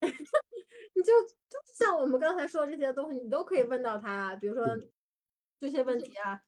[0.00, 1.12] 你就
[1.48, 4.64] 就像我们刚才说的这些东西，你都可以问到他啊，比如说
[5.58, 6.40] 这些问题啊，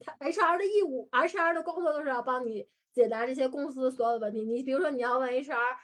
[0.00, 4.42] 他 HR 的义务，HR 的工作就是要帮你解答这些公司所有的问题。
[4.44, 5.76] 你比如说你要问 HR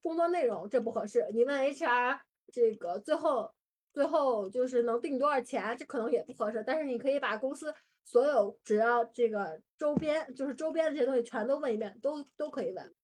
[0.00, 3.52] 工作内容，这不合适；你问 HR 这个最后
[3.92, 6.64] 最后就是能定多少钱，这可能也不合适。
[6.66, 7.74] 但是你可以把公司
[8.04, 12.94] 所有只要这个周边就是周边的这些东西全都问一遍，都都可以问。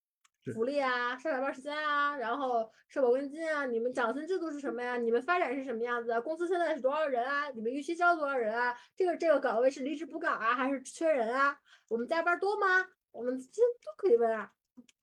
[0.54, 4.96] 福利啊，上下班时间啊，然后社保跟进啊，你们涨薪制度是什么呀？
[4.96, 6.18] 你们发展是什么样子啊？
[6.18, 7.50] 公司现在是多少人啊？
[7.50, 8.74] 你们预期招多少人啊？
[8.96, 11.58] 这个这个岗位是离职补岗啊，还是缺人啊？
[11.88, 12.86] 我们加班多吗？
[13.10, 14.50] 我们这都可以问啊，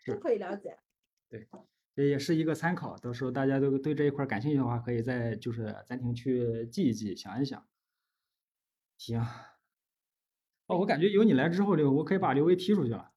[0.07, 0.79] 都可以了解。
[1.95, 7.63] 这也是一个参考，到时候大家都对这一块感兴趣的话，可以再就是暂停去记一记，想一想。
[8.97, 9.19] 行，
[10.67, 13.11] 哦，我感觉有你来之后，刘，我可以把刘威踢出去了。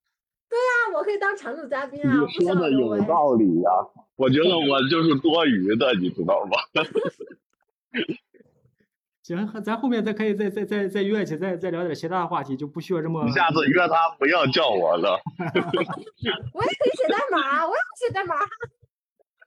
[0.48, 2.98] 对啊我可以当常驻嘉宾啊，你说的有。
[3.04, 3.70] 道理呀、
[4.16, 6.56] 我觉得我就是多余的，你知道吗？
[9.22, 15.20] 行，咱后面再可以再再再再约一起，再再聊点其他的话题，就不需要这么你下次约他不要叫我了。
[15.38, 18.34] 我也可以写代码，我也会写代码。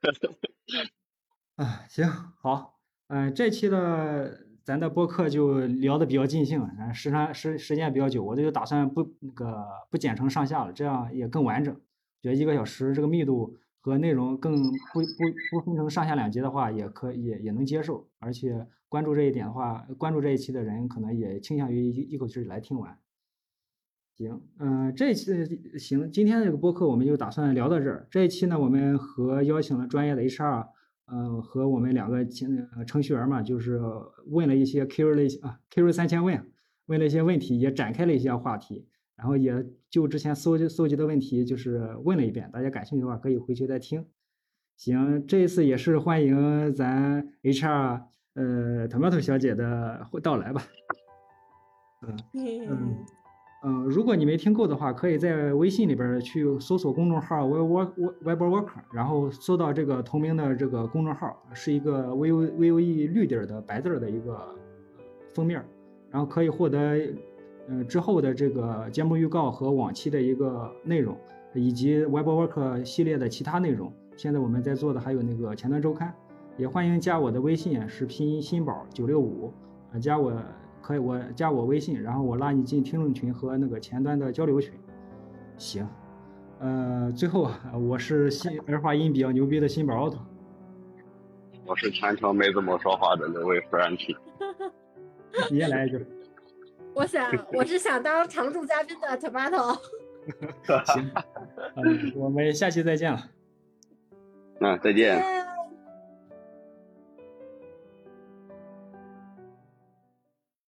[1.57, 2.07] 啊，行，
[2.41, 11.73] 好，嗯、这期的咱的播客就聊的比较尽兴，嗯，时长时时间比较久，我这就打算不那个不剪成上下了，这样也更完整。
[12.21, 14.69] 觉得一个小时这个密度和内容更不
[15.01, 22.97] 不不分成上下两集的话，也可也也能接受，而且关注这一点的话，关注这一期的人可能也倾向于一一口气来听完。
[24.17, 28.07] 行，嗯、这一期的行，今天这个播客我们就打算聊到这儿。
[28.11, 30.67] 这一期呢，我们和邀请了专业的 HR，
[31.05, 33.81] 呃，和我们两个程呃程序员嘛，就是
[34.27, 36.51] 问了一些 Q 类啊 Q 三千问，
[36.85, 38.85] 问了一些问题，也展开了一些话题，
[39.15, 42.49] 然后也就之前搜集搜集的问题，就是问了一遍。
[42.53, 44.05] 大家感兴趣的话，可以回去再听。
[44.77, 48.01] 行，这一次也是欢迎咱 HR
[48.35, 50.61] 呃 Tomato 小姐的到来吧。
[52.03, 52.17] 嗯
[52.67, 53.05] 嗯
[53.63, 64.35] 嗯，如果你没听够的话，可以在微信里边去搜索公众号 Web Work Web Worker，然后搜到这个同名的这个公众号，是一个 VO VOE 绿底的白字的一个
[65.35, 65.63] 封面，
[66.09, 67.13] 然后可以获得
[67.69, 71.15] 呃之后的这个节目预告和往期的一个内容，
[71.53, 73.93] 以及 Web Worker 系列的其他内容。
[74.17, 76.11] 现在我们在做的还有那个前端周刊，
[76.57, 79.53] 也欢迎加我的微信，是拼音新宝九六五，
[80.01, 80.33] 加我。
[80.91, 84.73] 可以，我加我微信，然后我拉你进听众群和那个前端的交流群。
[85.57, 85.87] 行，
[86.59, 90.17] 呃，最后我是新儿化音比较牛逼的新宝奥特。
[91.65, 94.17] 我是全程没怎么说话的那位 Frankie。
[95.49, 96.05] 你也来一句。
[96.93, 99.79] 我想，我是想当常驻嘉宾的 Tomato。
[100.87, 101.11] 行，
[101.75, 103.29] 嗯，我们下期再见了。
[104.59, 105.40] 嗯，再见。